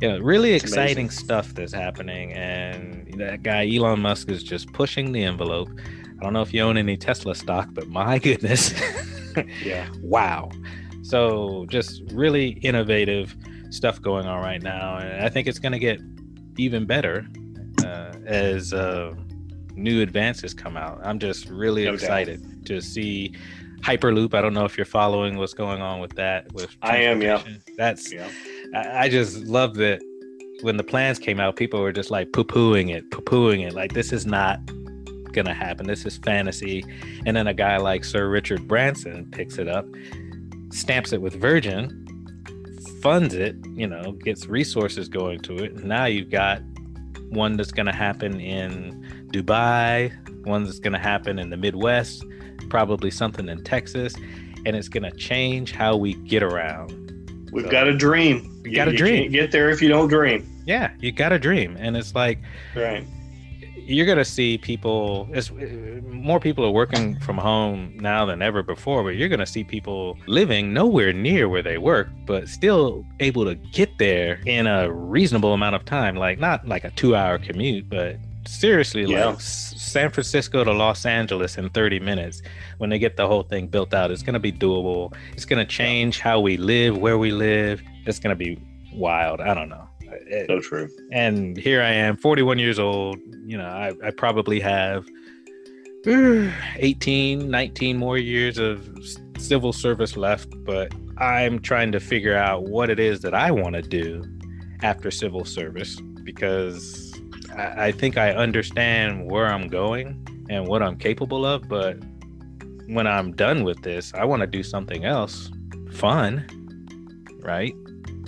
[0.00, 1.10] You know, really It's exciting amazing.
[1.10, 2.32] stuff that's happening.
[2.32, 5.68] And that guy, Elon Musk, is just pushing the envelope.
[6.18, 8.72] I don't know if you own any Tesla stock, but my goodness.
[9.64, 9.88] Yeah.
[10.00, 10.50] wow.
[11.02, 13.36] So just really innovative
[13.70, 16.00] stuff going on right now, and I think it's going to get
[16.56, 17.26] even better
[18.28, 19.14] as uh,
[19.74, 21.00] new advances come out.
[21.02, 22.00] I'm just really No doubt.
[22.02, 23.34] excited to see
[23.80, 24.34] Hyperloop.
[24.34, 26.52] I don't know if you're following what's going on with that.
[26.52, 27.42] With I am, yeah.
[27.76, 28.28] That's Yeah.
[28.74, 30.00] I, I just love that
[30.62, 33.72] when the plans came out, people were just like poo pooing it, poo pooing it.
[33.74, 34.58] Like, this is not
[35.32, 35.86] going to happen.
[35.86, 36.84] This is fantasy.
[37.24, 39.86] And then a guy like Sir Richard Branson picks it up,
[40.72, 42.04] stamps it with Virgin,
[43.00, 45.72] funds it, you know, gets resources going to it.
[45.74, 46.60] And now you've got
[47.30, 50.12] one that's going to happen in Dubai,
[50.46, 52.24] one that's going to happen in the Midwest,
[52.68, 54.14] probably something in Texas.
[54.66, 57.04] And it's going to change how we get around.
[57.52, 58.60] We've So- got a dream.
[58.64, 59.22] We got a you dream.
[59.22, 60.46] Can't get there if you don't dream.
[60.66, 61.76] Yeah, you got a dream.
[61.78, 62.38] And it's like,
[62.76, 63.06] Right.
[63.88, 65.28] You're gonna see people.
[65.32, 69.46] It's uh, more people are working from home now than ever before, but you're gonna
[69.46, 74.66] see people living nowhere near where they work, but still able to get there in
[74.66, 76.16] a reasonable amount of time.
[76.16, 78.16] Like not like a two-hour commute, but
[78.46, 79.26] seriously, Yeah.
[79.26, 82.42] like S- San Francisco to Los Angeles in 30 minutes.
[82.78, 85.14] When they get the whole thing built out, it's gonna be doable.
[85.32, 87.82] It's gonna change how we live, where we live.
[88.06, 88.58] It's gonna be
[88.92, 89.40] wild.
[89.40, 89.87] I don't know.
[90.12, 90.88] It- So true.
[91.12, 93.18] and here I am, 41 years old.
[93.44, 95.06] You know, I, I probably have
[96.06, 98.88] uh, 18, 19 more years of
[99.38, 103.74] civil service left, but I'm trying to figure out what it is that I want
[103.74, 104.24] to do
[104.82, 107.12] after civil service because
[107.56, 111.68] I, I think I understand where I'm going and what I'm capable of.
[111.68, 111.98] But
[112.86, 115.50] when I'm done with this, I want to do something else
[115.92, 116.44] fun,
[117.40, 117.74] right?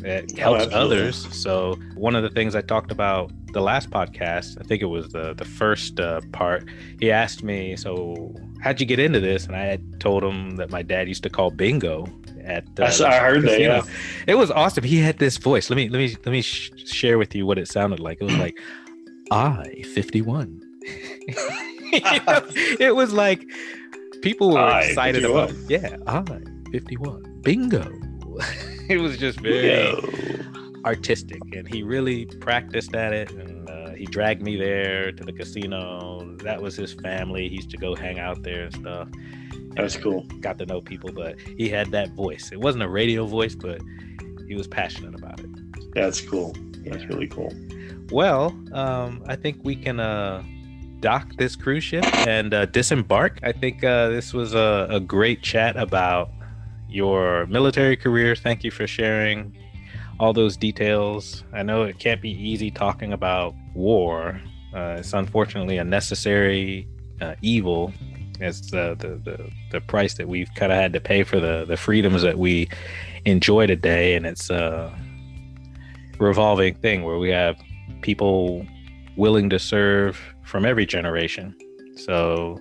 [0.04, 0.08] Oh,
[0.40, 0.76] helps absolutely.
[0.98, 1.36] others.
[1.36, 5.08] So one of the things I talked about the last podcast, I think it was
[5.10, 6.68] the the first uh, part.
[7.00, 10.82] He asked me, "So how'd you get into this?" And I told him that my
[10.82, 12.06] dad used to call bingo
[12.44, 12.64] at.
[12.78, 13.82] Uh, I saw- I heard that, yeah.
[14.26, 14.84] It was awesome.
[14.84, 15.68] He had this voice.
[15.70, 18.18] Let me let me let me sh- share with you what it sounded like.
[18.20, 18.58] It was like,
[19.30, 20.60] "I fifty one.
[21.92, 23.44] it was like
[24.22, 25.50] people were I excited 51.
[25.50, 25.70] about.
[25.70, 27.40] Yeah, I fifty one.
[27.42, 27.90] Bingo.
[28.94, 29.94] it was just very Yeah.
[30.84, 35.32] artistic and he really practiced at it and uh, he dragged me there to the
[35.32, 39.08] casino that was his family he used to go hang out there and stuff
[39.76, 40.22] That's cool.
[40.40, 43.80] got to know people but he had that voice it wasn't a radio voice but
[44.48, 45.50] he was passionate about it
[45.94, 46.54] That's cool.
[46.84, 47.08] That's Yeah.
[47.08, 47.52] really cool.
[48.10, 50.42] well um, i think we can uh,
[51.00, 55.42] dock this cruise ship and uh, disembark i think uh, this was a, a great
[55.42, 56.30] chat about
[56.90, 59.56] your military career thank you for sharing
[60.20, 61.44] all those details.
[61.52, 64.38] I know it can't be easy talking about war.
[64.74, 66.86] Uh, it's unfortunately a necessary
[67.22, 67.92] uh, evil.
[68.38, 71.64] It's the, the, the, the price that we've kind of had to pay for the,
[71.66, 72.68] the freedoms that we
[73.24, 74.14] enjoy today.
[74.14, 74.94] And it's a
[76.18, 77.56] revolving thing where we have
[78.02, 78.66] people
[79.16, 81.56] willing to serve from every generation.
[81.96, 82.58] So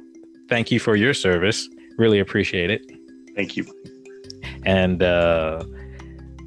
[0.48, 1.68] thank you for your service.
[1.98, 2.90] Really appreciate it.
[3.36, 3.66] Thank you.
[4.66, 5.64] And uh,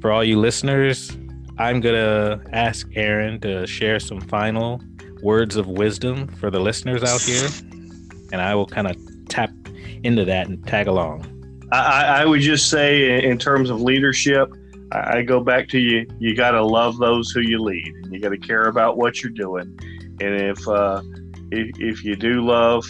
[0.01, 1.11] for all you listeners,
[1.57, 4.81] I'm going to ask Aaron to share some final
[5.21, 7.47] words of wisdom for the listeners out here.
[8.31, 8.97] And I will kind of
[9.29, 9.51] tap
[10.03, 11.29] into that and tag along.
[11.71, 14.53] I, I would just say, in- terms of leadership,
[14.91, 16.05] I, go back to you.
[16.19, 17.87] You got to love those who you lead.
[17.87, 19.77] And you got to care about what you're doing.
[20.21, 21.01] And if uh,
[21.51, 22.85] if, if you do love,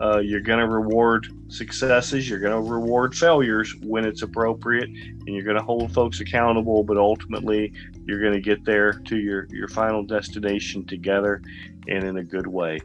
[0.00, 2.28] uh, you're going to reward successes.
[2.28, 6.82] You're going to reward failures when it's appropriate, and you're going to hold folks accountable.
[6.82, 7.72] But ultimately,
[8.04, 11.42] you're going to get there to your your final destination together,
[11.88, 12.80] and in a good way.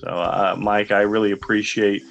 [0.00, 2.02] So, uh, Mike, I really appreciate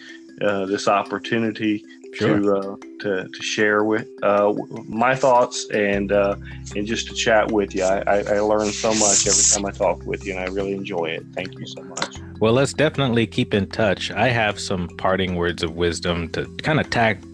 [0.41, 1.83] uh, this opportunity
[2.13, 2.39] sure.
[2.39, 4.53] to, uh, to to share with uh,
[4.87, 6.35] my thoughts and uh,
[6.75, 7.83] and just to chat with you.
[7.83, 10.73] I, I, I learn so much every time I talk with you, and I really
[10.73, 11.25] enjoy it.
[11.33, 12.17] Thank you so much.
[12.43, 14.11] Well, let's definitely keep in touch.
[14.11, 17.25] I have some parting words of wisdom to kind of tag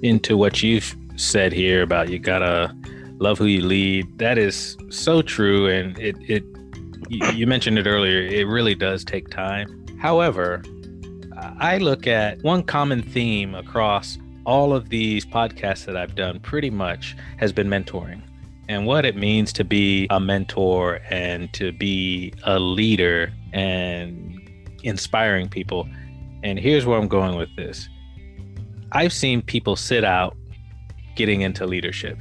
[0.00, 2.72] into what you've said here about you gotta
[3.18, 4.16] love who you lead.
[4.18, 6.44] That is so true, and it it
[7.10, 8.20] you mentioned it earlier.
[8.20, 9.86] It really does take time.
[9.98, 10.62] However,
[11.58, 16.70] I look at one common theme across all of these podcasts that I've done pretty
[16.70, 18.22] much has been mentoring
[18.68, 24.23] and what it means to be a mentor and to be a leader and
[24.84, 25.88] inspiring people.
[26.42, 27.88] And here's where I'm going with this
[28.92, 30.36] I've seen people sit out
[31.16, 32.18] getting into leadership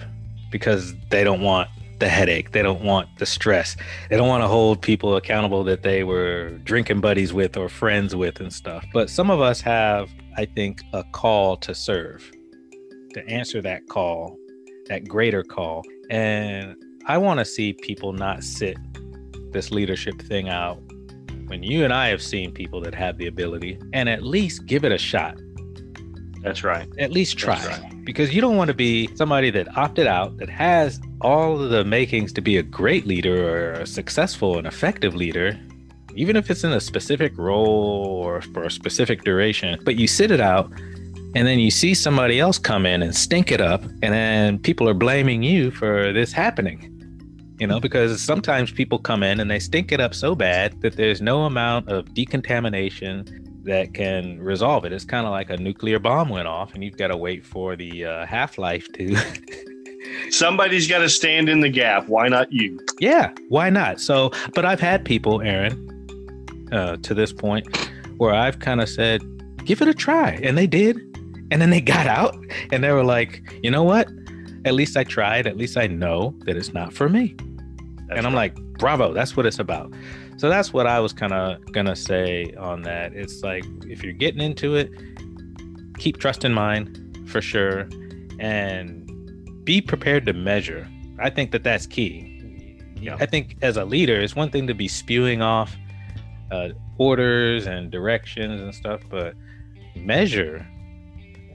[0.52, 1.70] because they don't want
[2.00, 2.52] the headache.
[2.52, 3.78] They don't want the stress.
[4.10, 8.16] They don't want to hold people accountable that they were drinking buddies with or friends
[8.16, 8.86] with and stuff.
[8.94, 12.30] But some of us have, I think, a call to serve,
[13.14, 14.38] to answer that call,
[14.88, 15.84] that greater call.
[16.10, 16.76] And
[17.06, 18.78] I want to see people not sit
[19.52, 20.82] this leadership thing out
[21.54, 24.84] when you and I have seen people that have the ability and at least give
[24.84, 25.38] it a shot.
[26.42, 26.90] That's right.
[26.98, 27.64] At least try.
[27.68, 28.04] Right.
[28.04, 31.86] Because you don't want to be somebody that opted out, that has all of the
[31.86, 35.60] makings to be a great leader or a successful and effective leader,
[36.16, 40.32] even if it's in a specific role or for a specific duration, but you sit
[40.32, 40.72] it out
[41.36, 44.90] and then you see somebody else come in and stink it up, and then people
[44.90, 46.93] are blaming you for this happening.
[47.60, 50.96] You know, because sometimes people come in and they stink it up so bad that
[50.96, 54.92] there's no amount of decontamination that can resolve it.
[54.92, 57.76] It's kind of like a nuclear bomb went off, and you've got to wait for
[57.76, 59.16] the uh, half life to.
[60.30, 62.08] Somebody's got to stand in the gap.
[62.08, 62.80] Why not you?
[63.00, 64.02] Yeah, why not?
[64.02, 67.68] So, but I've had people, Aaron, uh, to this point,
[68.18, 69.22] where I've kind of said,
[69.66, 70.98] "Give it a try," and they did,
[71.52, 72.36] and then they got out,
[72.72, 74.08] and they were like, "You know what?
[74.66, 75.48] At least I tried.
[75.48, 77.36] At least I know that it's not for me."
[78.08, 78.56] That's and I'm right.
[78.56, 79.14] like, "Bravo!
[79.14, 79.94] That's what it's about."
[80.38, 83.14] So that's what I was kind of gonna say on that.
[83.14, 84.92] It's like if you're getting into it,
[85.98, 87.88] keep trust in mind for sure,
[88.40, 89.04] and
[89.64, 90.88] be prepared to measure.
[91.20, 92.30] I think that that's key.
[93.00, 93.18] Yeah.
[93.20, 95.76] I think as a leader, it's one thing to be spewing off
[96.52, 99.36] uh, orders and directions and stuff, but
[99.96, 100.66] measure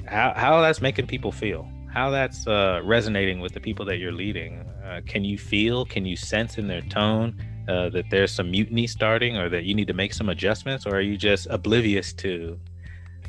[0.07, 4.13] how, how that's making people feel, how that's uh, resonating with the people that you're
[4.13, 4.61] leading.
[4.85, 8.87] Uh, can you feel, can you sense in their tone uh, that there's some mutiny
[8.87, 12.59] starting or that you need to make some adjustments, or are you just oblivious to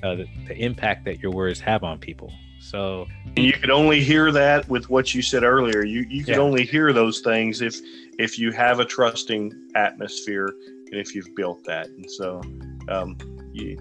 [0.03, 2.31] uh, the, the impact that your words have on people?
[2.60, 3.07] So
[3.38, 5.84] you could only hear that with what you said earlier.
[5.84, 6.41] You you could yeah.
[6.41, 7.80] only hear those things if
[8.19, 10.49] if you have a trusting atmosphere
[10.91, 11.88] and if you've built that.
[11.88, 12.41] And so,
[12.90, 13.18] um,
[13.53, 13.77] you,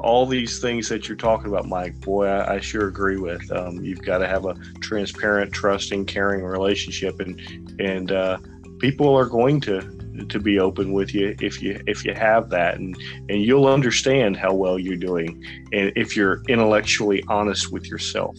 [0.00, 3.50] all these things that you're talking about, Mike, boy, I, I sure agree with.
[3.52, 7.40] Um, you've got to have a transparent, trusting, caring relationship, and
[7.80, 8.38] and uh,
[8.78, 9.80] people are going to
[10.28, 12.96] to be open with you if you if you have that and
[13.28, 18.36] and you'll understand how well you're doing and if you're intellectually honest with yourself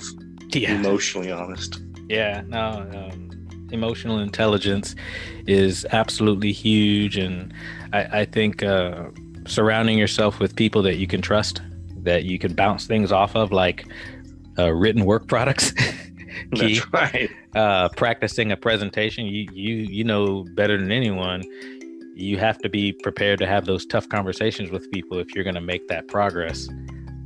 [0.49, 0.75] yeah.
[0.75, 3.29] emotionally honest yeah no um,
[3.71, 4.95] emotional intelligence
[5.47, 7.53] is absolutely huge and
[7.93, 9.05] i, I think uh,
[9.45, 11.61] surrounding yourself with people that you can trust
[11.97, 13.85] that you can bounce things off of like
[14.57, 15.73] uh, written work products
[16.55, 16.79] Key.
[16.79, 17.29] That's right.
[17.55, 21.43] Uh, practicing a presentation, you you you know better than anyone.
[22.15, 25.55] You have to be prepared to have those tough conversations with people if you're going
[25.55, 26.67] to make that progress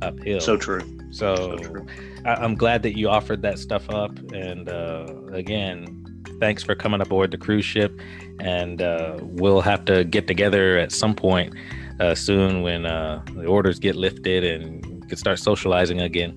[0.00, 0.40] uphill.
[0.40, 0.80] So true.
[1.10, 1.86] So, so true.
[2.24, 4.16] I, am glad that you offered that stuff up.
[4.32, 7.98] And uh, again, thanks for coming aboard the cruise ship.
[8.40, 11.52] And uh, we'll have to get together at some point
[12.00, 16.36] uh, soon when uh, the orders get lifted and can start socializing again.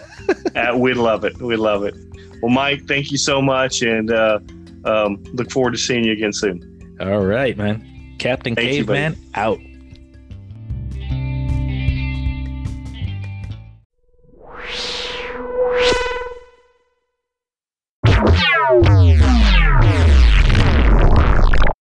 [0.56, 1.36] uh, we love it.
[1.40, 1.94] We love it.
[2.42, 4.38] Well, Mike, thank you so much, and uh,
[4.84, 6.96] um, look forward to seeing you again soon.
[7.00, 7.84] All right, man.
[8.18, 9.58] Captain thank Caveman you, out.